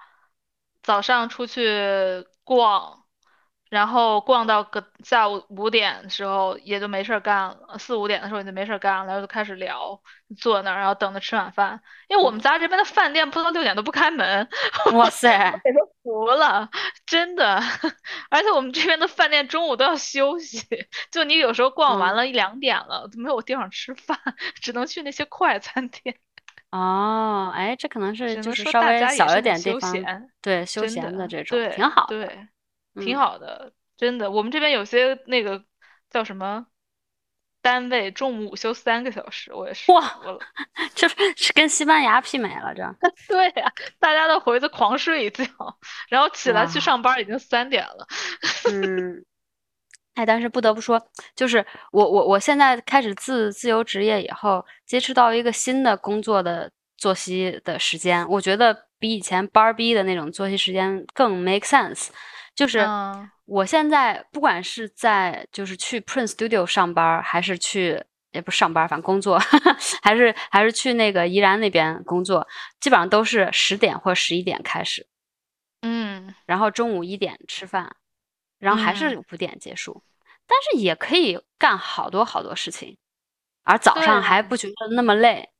[0.83, 3.05] 早上出去逛，
[3.71, 10.03] 然后逛到个下午五点的时候也就没事儿干了，四五点的时候也就没事儿干了，然后就开始聊，
[10.37, 11.81] 坐那儿，然后等着吃晚饭。
[12.09, 14.49] 因为我们家这边的饭店不到六点都不开门，
[14.93, 16.69] 哇塞，给都服了，
[17.07, 17.63] 真的。
[18.29, 20.67] 而且我们这边的饭店中午都要休息，
[21.13, 24.19] 就你有时候逛完嗯了一两点了，没有地方吃饭，
[24.61, 26.17] 只能去那些快餐店。
[26.73, 32.49] 哦，哎，这可能是就是稍微小一点地方，闲，对休真闲的的，这种对挺好的，对，
[32.95, 34.31] 挺嗯好的，真的。
[34.31, 35.65] 我们这边有些那个
[36.11, 36.67] 叫什么
[37.63, 40.39] 单位，中午午休三个小时，我也是哇服了。
[40.95, 42.83] 这是跟西班牙媲美了，这
[43.29, 45.45] 对呀，大家都回去狂睡一觉，
[46.09, 48.07] 然后起来去上班已经三点了。
[48.71, 49.25] 嗯。
[50.15, 51.01] 哎，但是不得不说，
[51.37, 62.09] 就是我我我现在开始自自由职业以后，接触到一个新的工作的作息的时间，我觉得比以前班儿逼的那种作息时间更 make sense。
[62.55, 63.31] 就是嗯。
[63.47, 69.41] 我现在不管是在就是去 Prince Studio 上班，还是去也不是上班，反正工作，
[70.03, 72.47] 还是还是去那个宜兰那边工作，
[72.79, 75.09] 基本上都是十点或十一点开始，
[75.83, 76.33] 嗯。
[76.47, 77.97] 然后中午一点吃饭，
[78.61, 80.05] 然后还是五点结束，
[80.47, 82.97] 但是也可以干好多好多事情，
[83.65, 85.51] 而早上还不觉得那么累。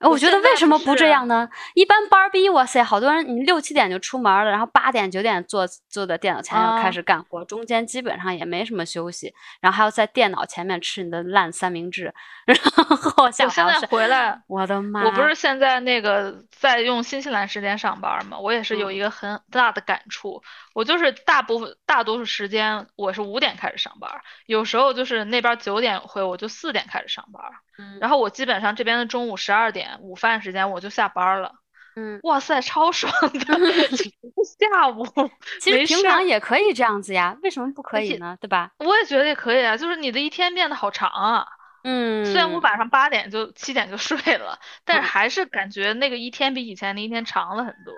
[0.00, 1.48] 呃我觉得为什么不这样呢？
[1.74, 12.12] 一般班儿逼，哇塞，好多人你六七点就出门了，然后八点九点坐坐在电脑前要开啊始干活，中间基本上也没什么休息，然后还要在电脑前面吃你的烂三明治，
[12.46, 15.04] 然后 下我现在午还要是回来，我的妈！
[15.04, 18.38] 我不是现在那个在用新西兰时间上班吗？
[18.38, 20.42] 我也是有嗯一个很大的感触，
[20.72, 24.10] 我就是大部分大多数时间我是五点开始上班，
[24.46, 27.52] 有时候就是那边九点有会，我就四点开始上班，嗯
[28.00, 31.54] 然后我基本上这边的中午十二点午饭时间我就下班了。
[31.96, 33.38] 嗯，哇塞，超爽的！
[34.60, 35.04] 下午
[35.60, 38.36] 其实平常也可以这样子呀，为什么不可以呢？
[38.40, 38.70] 对吧？
[38.78, 41.46] 我也觉得也可以啊，就是你的一天变得好长啊。
[41.82, 47.92] 嗯，虽然我晚上八点就七点就睡了，但是嗯还是感觉那个一天比以前的一天长了很多。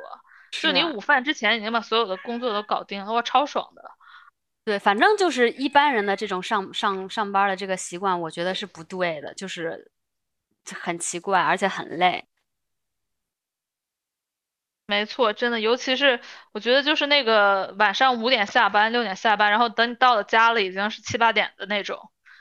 [0.53, 3.83] 就你午饭之前已经把所有的工作都搞定了，哇，超爽的。
[4.65, 9.91] 对，反正就是一般人的这种上上上班的这个习惯，我觉得是不对的，就是
[10.81, 12.25] 很奇怪，而且很累。
[14.87, 16.21] 没错，真的，尤其是
[16.53, 21.99] 我觉得就是那个晚上五点下班，六点下班，然后等你到了家了，已经是七八点的那种，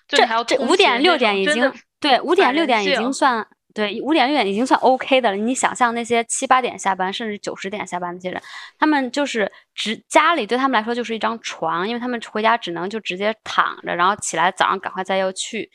[0.08, 5.36] 就这你还要五点六点已经对五点六点已经算对五点六点已经算 OK 的了。
[5.38, 8.42] 你想象那些七八点下班，甚至九十点下班那些人，
[8.78, 15.70] 他们就是只家里对他们来说就是一张床，因为他们回家只能就直接躺着，然后起来早上赶快再要去，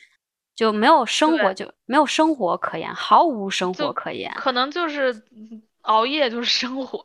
[0.55, 4.31] 就没有生活就没有生活可言，毫无生活可言。
[4.35, 7.03] 可能就是嗯熬夜就是生活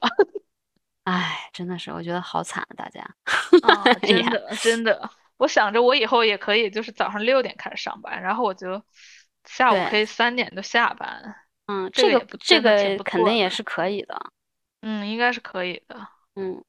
[1.05, 3.05] 唉，真的是，我觉得好惨啊，大家。
[4.07, 5.11] 真的真的。
[5.39, 8.81] 我想着我以后也可以，就是早上六点开始上班，然后我就
[9.45, 11.37] 下午可以三点就下班。
[11.67, 14.33] 嗯，这个这个肯定也是可以的。
[14.81, 16.09] 嗯，应该是可以的。
[16.35, 16.65] 嗯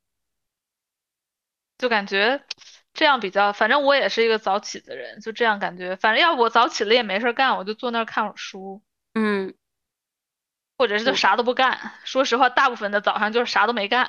[1.78, 2.41] 就感觉
[2.93, 8.82] 这样比较，反正我也是一个早起的人，就这样感觉，反正要不我早起了也没事儿干，我就坐那儿看会儿书，
[9.15, 9.53] 嗯，
[10.78, 11.91] 或者是就嗯啥都不干。
[12.05, 14.07] 说实话，大部分的早上就是啥都没干，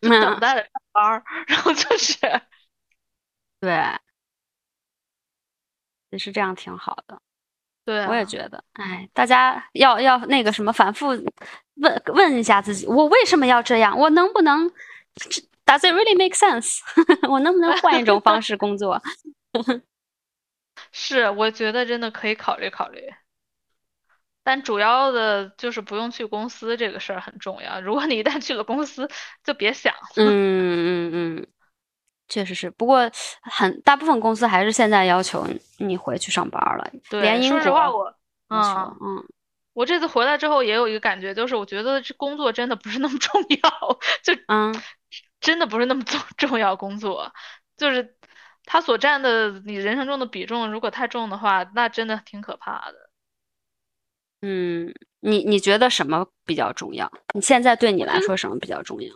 [0.00, 2.18] 就嗯等待着上班儿， 然后就是
[3.60, 3.98] 对，
[6.10, 7.20] 其实这样挺好的。
[7.86, 11.06] 对啊，我也觉得，哎，大家要要那个什么，反复
[11.76, 13.96] 问问一下自己，我为什么要这样？
[13.96, 14.68] 我能不能
[15.64, 16.80] ？Does it really make sense？
[17.30, 19.00] 我能不能换一种方式工作？
[20.92, 23.00] 是我觉得真的可以考虑考虑。
[24.42, 27.80] 但主要的就是不用去公司这个事儿很重要。
[27.80, 29.08] 如果你一旦去了公司，
[29.42, 30.00] 就别想了。
[30.16, 30.26] 嗯
[31.10, 31.46] 嗯嗯，
[32.28, 32.70] 确实是。
[32.70, 33.10] 不过
[33.42, 35.46] 很大部分公司还是现在要求
[35.78, 38.14] 你回去上班了，对，连英说实话，国我
[38.48, 38.96] 嗯。
[39.00, 39.24] 嗯
[39.76, 44.74] 我这次回来之后也有一个感觉，就是我觉得这工作真的不是那么重要，就嗯
[45.38, 46.74] 真的不是那么重 重要。
[46.74, 47.30] 工作
[47.76, 48.16] 就是
[48.64, 53.10] 它所占的你人生中的比重，如果太重的话，那真的挺可怕的。
[54.40, 57.12] 嗯，你你觉得什么比较重要？
[57.34, 59.14] 你现在对你来说什么比较重要？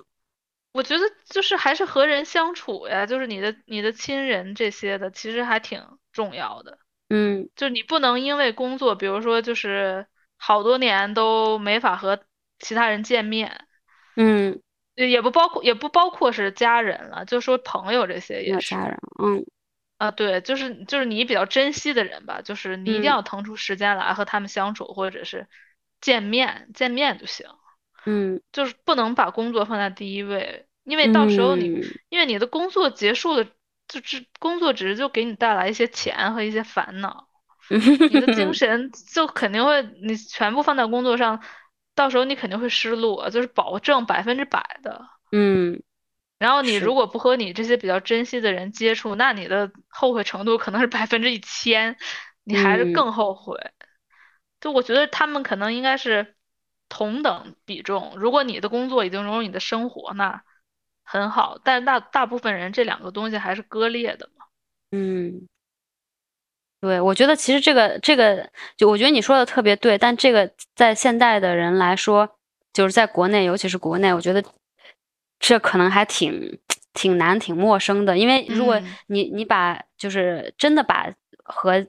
[0.73, 6.79] 我觉得就是还是和人相处呀，就是你的你的亲人这些的，其实还挺重要的。
[7.09, 10.07] 嗯就是你不能因为工作，比如说就是
[10.37, 12.23] 好多年都没法和
[12.61, 13.66] 其他人见面，
[14.16, 14.61] 嗯，
[14.95, 18.77] 也也不包括也不包括是家人了，就说朋友这些也是。
[18.77, 19.45] 家人，嗯
[19.99, 25.47] 啊，对，就是就是你比较珍惜的人吧，就是你一定嗯要腾出时间来和他们相处，或者是
[26.01, 27.47] 见面，见面就行，
[28.07, 28.40] 嗯。
[28.53, 31.82] 就是不能把工作放在第一位，因为到时候你，嗯。
[32.09, 33.44] 因为你的工作结束了，
[33.88, 37.28] 就只工作只是就给你带来一些钱和一些烦恼，
[38.11, 41.42] 你的精神就肯定会，你全部放在工作上，
[41.94, 45.07] 到时候你肯定会失落，就是保证百分之百的。
[45.32, 45.82] 嗯。
[46.38, 51.98] 然后你如果不和你这些比较珍惜的人接触，那你的后悔程度可能是百分之一千，
[52.44, 52.92] 你还是嗯。
[52.94, 53.59] 更后悔。
[54.59, 56.34] 就我觉得他们可能应该是
[56.91, 58.12] 同等比重。
[58.16, 60.43] 如果你的工作已经融入你的生活，那
[61.05, 61.59] 很好。
[61.64, 64.45] 但是大大部分人这两个东西还是割裂的嘛。
[64.91, 65.49] 嗯，
[66.80, 72.36] 对，我觉得其实这个这个，就我觉得你说的特别对，但这个在现代的人来说，
[72.72, 74.45] 就是在国内，尤其是国内，我觉得
[75.38, 76.59] 这可能还挺
[76.93, 78.18] 挺难、挺陌生的。
[78.18, 81.12] 因为如果嗯你你把就是真的把
[81.51, 81.84] 和呃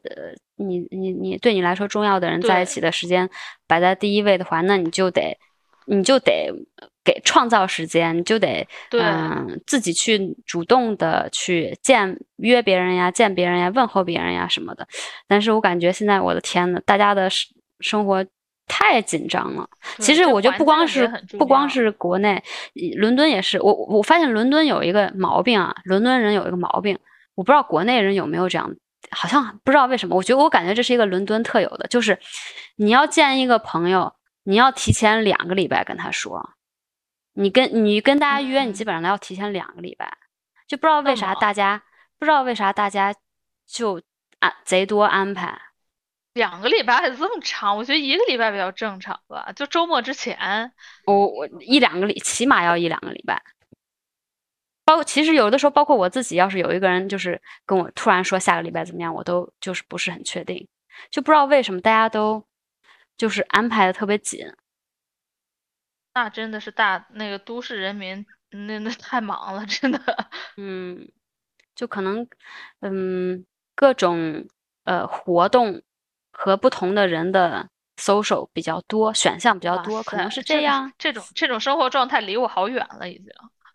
[0.55, 3.30] 你你你对你来说重要的人在一起的时间
[3.68, 5.38] 摆在第一位的话，那你就得
[5.86, 6.51] 你就得
[7.03, 14.88] 给创造时间，你就得对嗯自己去主动的去见约别人呀、见别人呀、问候别人呀什么的。
[15.28, 17.47] 但是我感觉现在我的天呐，大家的生
[17.80, 18.24] 生活
[18.68, 19.68] 太紧张了。
[19.97, 21.09] 其实我觉得不光是
[21.39, 23.59] 不光是国内，呃伦敦也是。
[23.59, 26.97] 我我发现伦敦有一个毛病啊，伦敦人有一个毛病，
[27.34, 28.72] 我不知道国内人有没有这样，
[29.10, 32.20] 好像不知道为什么，我觉得我感觉这是一个伦敦特有的，就是
[32.76, 36.52] 你要见一个朋友，你要提前两个礼拜跟他说，
[37.34, 40.18] 你跟你跟大家约，你基嗯本上都要提前两个礼拜，
[40.68, 41.84] 就不知道为啥大家
[42.20, 43.14] 不知道为啥大家
[43.68, 44.02] 就
[44.39, 45.60] 安贼多安排。
[46.34, 50.72] 两个礼拜还这么长，我觉得一个礼拜比较正常吧，就周末之前。
[51.06, 53.41] 我我一两个礼，起码要一两个礼拜。
[54.96, 60.68] 包其实有的时候，包括我自己，要是有一个人就是跟我突然说下个礼拜怎么样，我都就是不是很确定，
[61.10, 62.44] 就不知道为什么大家都
[63.18, 64.39] 就是安排的特别紧。
[66.14, 70.00] 那真的是大那个都市人民，那那太忙了，真的。
[70.58, 71.10] 嗯，
[71.74, 72.28] 就可能
[72.82, 74.46] 嗯各种
[74.84, 75.82] 呃活动
[76.34, 80.92] 和不同的人的 social 比较多，选项比较多，可能是这样。
[80.98, 83.28] 这种这种生活状态离我好远了，已经。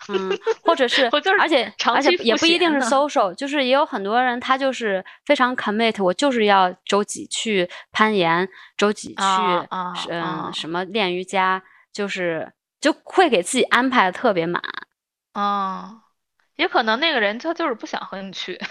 [0.09, 14.63] 嗯，或者是我就是，而且而且也不一定是 social，就是也有很多人他就是非常 commit，我就是要周几去攀岩，周几去嗯啊什么练瑜伽，就是就会给自己安排的特别满。
[15.33, 16.03] 啊，
[16.57, 18.59] 也可能那个人他就是不想和你去。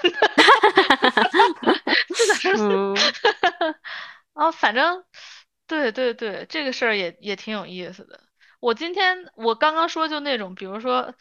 [2.58, 2.96] 嗯
[4.34, 5.04] 啊， 反正，
[5.68, 8.20] 对对对，这个事儿也也挺有意思的。
[8.66, 11.14] 我今天我刚刚说就那种，比如说，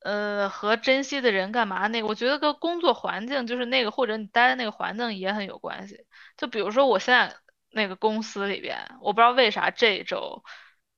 [0.00, 6.06] 呃，和珍惜的人干嘛那个，我觉得跟工作环境就是那个，或者你待的那个环境也很有关系。
[6.36, 7.34] 就比如说我现在
[7.70, 10.44] 那个公司里边，我不知道为啥这一周，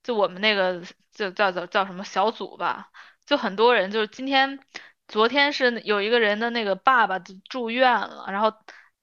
[0.03, 2.91] 就我们那个就叫叫叫什么小组吧，
[3.25, 4.61] 就很多人就是今天。
[5.09, 8.53] 昨天是有一个人的那个爸爸就住院了，然后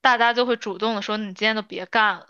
[0.00, 2.26] 大家就会主动的说你今天都别干了，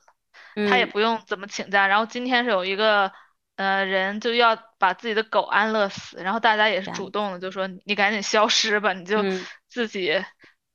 [0.69, 1.87] 他也嗯不用怎么请假。
[1.87, 3.13] 然后今天是有一个
[3.59, 10.25] 呃人就要把自己的狗安乐死，然后大家也是主动的就说你赶紧消失吧，你就嗯自己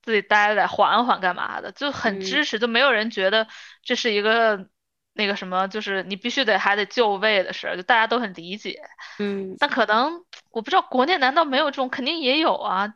[0.01, 3.47] 自己待着缓缓干嘛的，就很嗯支持，就没有人觉得
[3.84, 4.67] 这是一个
[5.13, 8.81] 那个什么，就是你必须得还得就位的事儿，就大家都很理解。
[9.17, 11.89] 嗯但可能我不知道国内难道没有这种？
[11.89, 12.93] 肯定也有啊。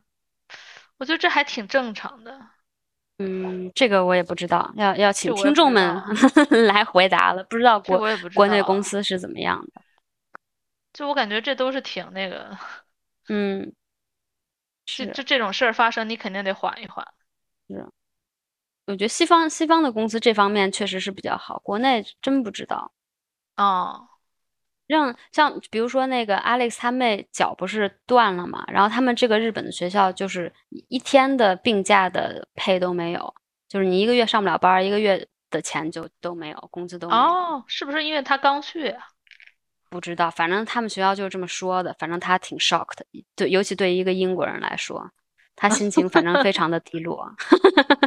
[0.97, 2.49] 我觉得这还挺正常的。
[3.19, 6.01] 嗯，这个我也不知道，要要请听众们
[6.67, 7.43] 来回答了。
[7.45, 7.99] 不知道国
[8.35, 9.81] 国内公司是怎么样的。
[10.93, 12.57] 就我感觉这都是挺那个，
[13.29, 13.73] 嗯，
[14.85, 17.05] 是这这这种事儿发生，你肯定得缓一缓。
[17.67, 17.85] 是
[18.85, 22.91] 我觉得西方西方的公司这方面确实是比较好，国内真不知道。
[23.57, 24.07] 哦，
[24.87, 33.33] 让像比如说那个 Alex 他妹脚不是断了嘛，然后他们这个日本的学校就是一一天的病假的配都没有，
[33.67, 37.21] 就是你一个月上不了班，一个月的钱就都没有，工资都没有。
[37.21, 38.97] 哦，是不是因为他刚去呀？
[39.89, 45.09] 不知道，反正他们学校就是这么说的，反正他挺 shocked 的，对，尤其对于一个英国人来说，
[45.57, 47.29] 他心情反正非常的低落。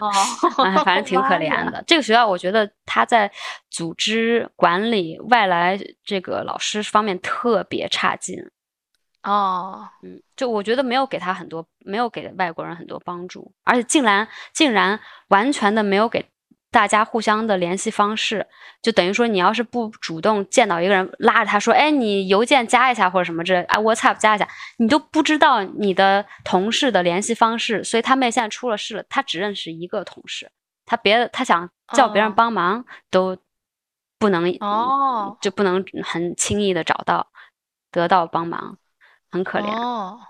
[0.00, 0.10] 哦，
[0.64, 1.84] 哎，反正挺可怜的。
[1.86, 3.30] 这个学校，我觉得他在
[3.68, 8.38] 组织管理外来这个老师方面特别差劲。
[9.24, 14.98] 哦，嗯，就我觉得没有给他很多，没有给外国人很多帮助，而且竟然竟然
[15.28, 16.24] 完全的没有给
[16.70, 18.46] 大家互相的联系方式，
[18.80, 24.48] 就等于说你要是不主动见到一个人，拉着他说，哎，你邮件加一下或者什么之类，啊，WhatsApp 加一下，
[24.78, 30.52] 你都不知道你的同事的联系方式，所以他妹现在出了事了，他只认识一个同事，
[30.86, 33.36] 他别的他想叫别人哦帮忙都
[34.18, 37.32] 不能，哦就不能很轻易的找到
[37.90, 38.78] 得到帮忙，
[39.28, 39.66] 很可怜。
[39.76, 40.20] 哦，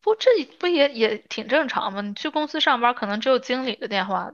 [0.00, 2.02] 不，这不也也挺正常吗？
[2.02, 4.30] 你去公司上班，可能只有经理的电话。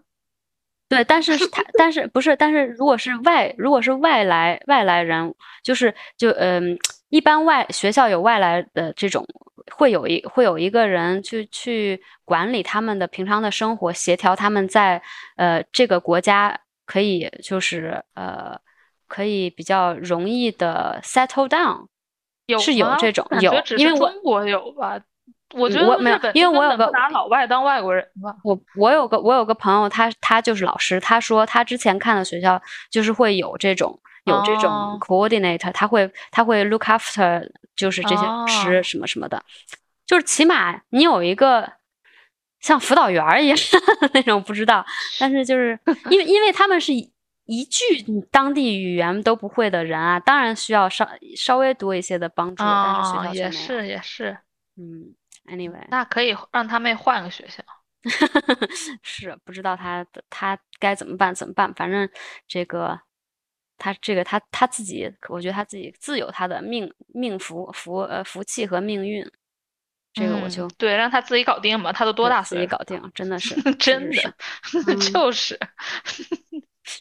[0.94, 2.34] 对，但是是 他，但是不是？
[2.36, 6.78] 但是如果是外，如果是外来外来人，就是就嗯，
[7.08, 9.26] 一般外学校有外来的这种，
[9.76, 15.02] 会有一会有一个人去去管理他们的平常的生活，协调他们在
[15.36, 18.58] 呃这个国家可以就是呃
[19.06, 21.86] 可以比较容易的 settle down。
[22.46, 25.00] 有是有吗这种有因为我中国有吧？
[25.54, 28.34] 我觉我没有得因为我有个拿老外当外国人吧。
[28.42, 34.98] 我我有个我有个朋友，他他就是老师，他说他之前看的学校就是会有这种有这种哦。
[35.00, 38.82] coordinator，他会他会 look after 就是这些老师哦。
[38.82, 39.42] 什么什么的，
[40.06, 41.72] 就是起码你有一个
[42.60, 43.56] 像辅导员儿一样
[44.12, 44.84] 那种，不知道，
[45.18, 45.78] 但是就是
[46.10, 47.12] 因为因为他们是一
[47.46, 53.30] 一句当地语言都不会的人啊，当然需要稍稍微多一些的帮助，但是学啊。
[53.34, 54.00] 也是也。
[54.02, 54.38] 是，
[54.78, 55.12] 嗯
[55.46, 57.62] ，anyway，那可以让他妹换个学校。
[59.02, 62.06] 是不知道他的他该怎么办怎么办，反正
[62.46, 63.00] 这个
[63.78, 69.24] 他这个他他自己，我觉得他自己自有他的命命福福呃福气和命运，
[70.12, 72.64] 这个我嗯就对，让他自己搞定吧，他都多大自大岁数？
[72.64, 74.34] 己搞定，真的 是真的，
[74.86, 75.58] 嗯就是，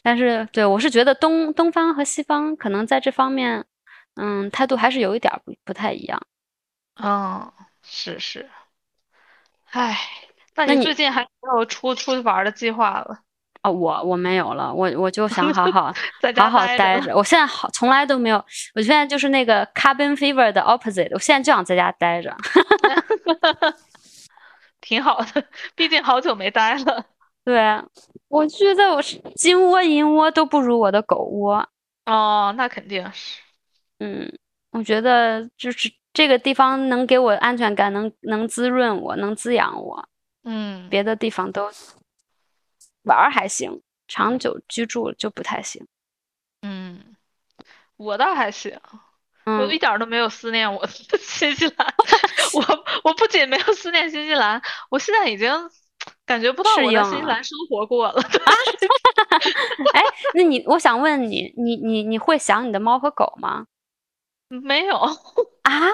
[0.02, 3.66] 但是对我是觉得东东方和西方可能在这方面，
[4.16, 6.26] 嗯，态度还是有一点儿不不太一样。
[7.02, 7.52] 嗯，
[7.84, 8.48] 是是。
[9.70, 9.96] 唉，
[10.56, 13.18] 那那你你最近还没有出出去玩儿的计划了？
[13.62, 17.16] 哦，我我没有了，我我就想好好 在家好好待着待着。
[17.16, 18.36] 我现在好从来都没有，
[18.74, 22.36] 我现在就是那个 carbon fever 的 opposite，我现在就想在家待着。
[24.82, 27.06] 挺好的，毕竟好久没待了。
[27.42, 27.82] 对，
[28.28, 31.66] 我觉得我是金窝银窝都不如我的狗窝。
[32.04, 33.40] 哦，那肯定是。
[33.98, 34.30] 嗯，
[34.72, 40.08] 我觉得就是这个地方能给我安全感，能能滋润我，能滋养我，
[40.44, 41.70] 嗯，别的地方都
[43.02, 43.82] 玩儿还行。
[44.06, 45.86] 长久居住就不太行。
[46.62, 47.16] 嗯，
[47.96, 48.78] 我倒还行，
[49.44, 51.94] 我一嗯，点儿都没有思念我的新西兰。
[52.54, 55.50] 我我不仅没有思念新西兰，我现在已经
[56.26, 57.22] 感觉不到我在新西。
[57.22, 58.22] 兰生活过了。
[59.94, 60.02] 哎，
[60.34, 63.66] 那你，我想问你，你你你会想你的猫和狗吗？
[64.48, 64.96] 没有，
[65.62, 65.90] 啊？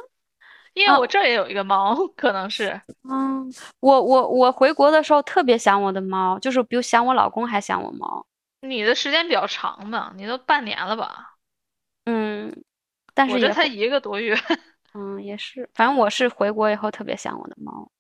[0.75, 2.81] 因为啊，我这也有一个猫，可能是。
[3.09, 8.27] 嗯，我我我回国的时候特别想我的猫，就是比想我老公还想我猫。
[8.63, 11.37] 你的时间比较长嘛，你都半年了吧？
[12.05, 12.55] 嗯，
[13.15, 14.37] 但是也会，这才一个多月。
[14.95, 17.91] 嗯，也是，反正我是回国以后特别想我的猫。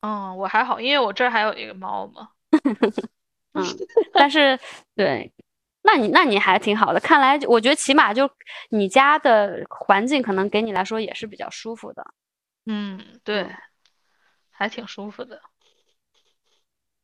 [0.00, 2.30] 嗯，我还好，因为我这儿还有一个猫嘛。
[3.54, 3.64] 嗯，
[4.12, 4.58] 但是
[4.94, 5.32] 对，
[5.90, 8.28] 那你那你还挺好的，看来我觉得起码就
[8.68, 12.04] 你家的环境可能给你来说也是比较舒服的。
[12.66, 13.56] 嗯，对，嗯，
[14.50, 15.40] 还挺舒服的。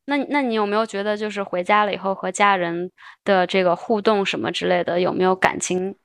[0.05, 2.91] 那那你有没有觉得就是回家了以后和家人
[3.23, 5.97] 的这个互动什么之类的，有没有感情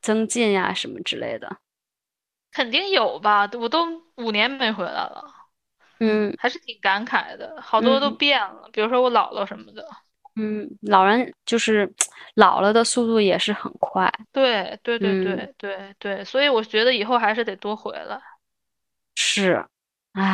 [0.00, 1.56] 增进呀什么之类的？
[2.52, 3.84] 肯定有吧，我都
[4.18, 5.24] 五年没回来了，
[5.98, 9.84] 嗯还是挺感慨的，好多都嗯变了，比如说我姥姥什么的。
[10.36, 11.92] 嗯，老人就是
[12.34, 14.12] 老了的速度也是很快。
[14.32, 18.20] 对对对嗯，对对对，所以我觉得以后还是得多回来。
[19.14, 19.64] 是，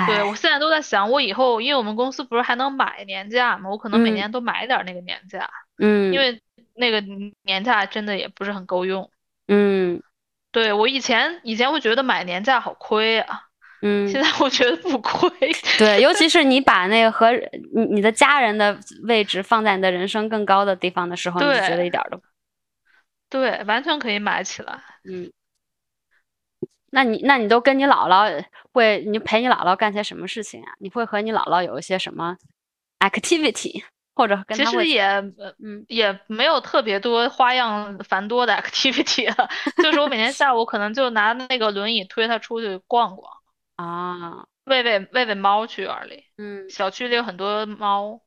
[0.07, 3.68] 对，我，现在都在想，我以后因为我们公司不是还能买年假吗？
[3.70, 6.42] 我可能每嗯年都买点那个年假，嗯因嗯为
[6.74, 7.01] 那个
[7.42, 9.11] 年假真的也不是很够用。
[9.48, 10.03] 嗯
[10.51, 13.49] 对，我以前以前会觉得买年假好亏啊，
[13.81, 14.22] 现嗯。
[14.22, 15.31] 在我觉得不亏。
[15.78, 17.33] 对，尤其是你把那个和
[17.74, 22.20] 你你的家人的位置放在你的人生更高的地方的时候，你就觉得一点儿都，
[23.28, 24.81] 对，完全可以买起来。
[25.05, 25.31] 嗯，
[26.91, 30.72] 那你那你都跟你姥姥会，你陪你姥姥干些什么事情啊？
[30.81, 32.37] 你会和你姥姥有一些什么
[32.99, 33.83] activity，
[34.14, 39.49] 或者跟其实，也呃嗯也没有特别多花样繁多的 activity 了，
[39.83, 43.33] 就是我每天下午可能就拿那个轮椅推他出去逛逛，
[43.81, 48.20] 啊，喂喂喂喂猫去园里，嗯小区里有很多猫，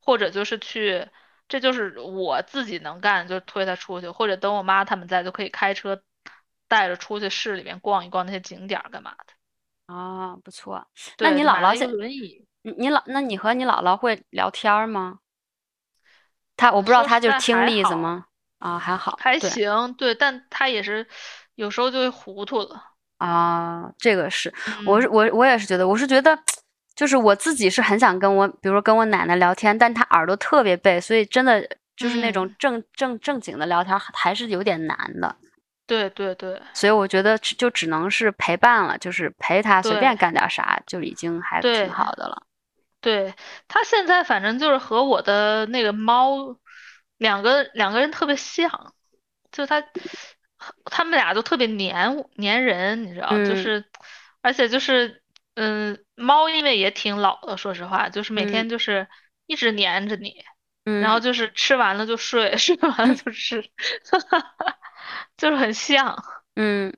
[0.00, 1.08] 或者就是去，
[1.48, 6.02] 这就是我自己能干，就推它出去，或者等我妈他们在就可以开车
[6.68, 9.94] 带着出去市里面逛一逛那些景点儿干嘛的。
[9.94, 10.86] 啊，不错。
[11.18, 12.46] 那对，你就买了一个姥姥现，轮椅。
[12.60, 15.20] 你你姥，那你和你姥姥会聊天儿吗？
[16.54, 18.26] 她我不知道说实在她就是听例子吗？
[18.58, 19.48] 啊，还好，还对。
[19.48, 21.08] 行，对，但他也是
[21.54, 22.87] 有时候就会糊涂了。
[23.18, 24.52] 啊，这个是，
[24.86, 26.38] 我是嗯我我也是觉得，我是觉得，
[26.94, 31.60] 就是我自己是很想跟我，比如说跟我奶奶聊天，但她耳朵特别背，所以真的
[31.96, 35.36] 就是那种嗯，正正正经的聊天还还是有点难的，
[35.86, 36.60] 对对对。
[36.72, 42.42] 所以我觉得就只能是陪伴了，就是陪她随便干点啥，就已经还挺好的了。
[43.00, 43.32] 对，
[43.68, 46.56] 他现在反正就是和我的那个猫
[47.18, 48.92] 两个两个人特别像，
[49.52, 49.80] 就它
[50.84, 53.84] 他们俩都特别黏黏人，你知道，就嗯是
[54.40, 55.22] 而且就是
[55.54, 59.08] 嗯，猫因为也挺老的，说实话，就是每嗯天就是
[59.46, 60.44] 一直黏着你，
[60.84, 63.62] 然后嗯就是吃完了就睡， 睡完了就吃，
[65.36, 66.16] 就是很像。
[66.56, 66.92] 嗯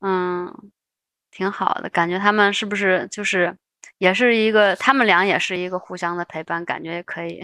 [0.00, 0.72] 嗯，
[1.30, 3.56] 挺好的，感觉他们是不是就是
[3.98, 7.40] 也是一个，他们俩也是一个互相的陪伴，感觉也可以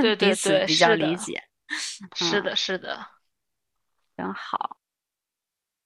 [0.00, 1.42] 对 彼对对，此比较理解。
[2.00, 3.06] 嗯，是的，是的。
[4.16, 4.77] 真好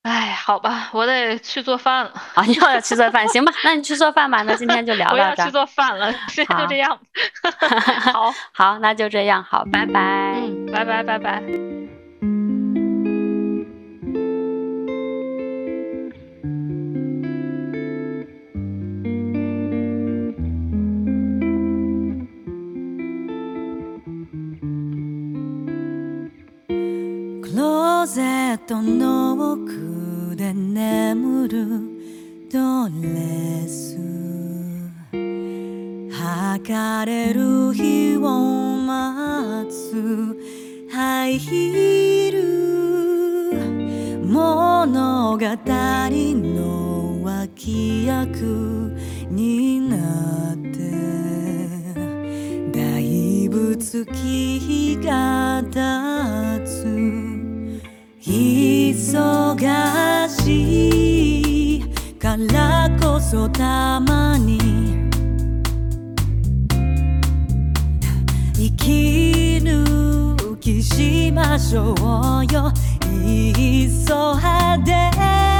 [0.02, 2.42] 哎，好吧，我得去做饭了，啊！
[2.44, 3.52] 你要去做饭，行吧？
[3.64, 4.42] 那你去做饭吧。
[4.42, 5.50] 那今天就 聊我要去儿。
[5.50, 6.98] 做饭了，今天就，这样。
[8.12, 10.00] 好，好，那就这样，好，拜拜。
[10.42, 11.42] 嗯，拜拜，拜拜。
[28.52, 31.66] 「ローゼットの奥で眠る
[32.52, 33.96] ドレス」
[35.10, 40.36] 「剥れる日を待つ。
[40.90, 45.46] ハイヒール」「物語
[46.44, 48.94] の脇役
[49.30, 49.96] にな
[50.52, 50.92] って」
[52.70, 54.04] だいぶ月
[54.58, 56.51] 日が経
[59.12, 61.84] 忙しい
[62.18, 64.56] からこそたまに
[68.58, 72.72] 息抜きしましょうよ。
[73.22, 75.51] いっそ派手。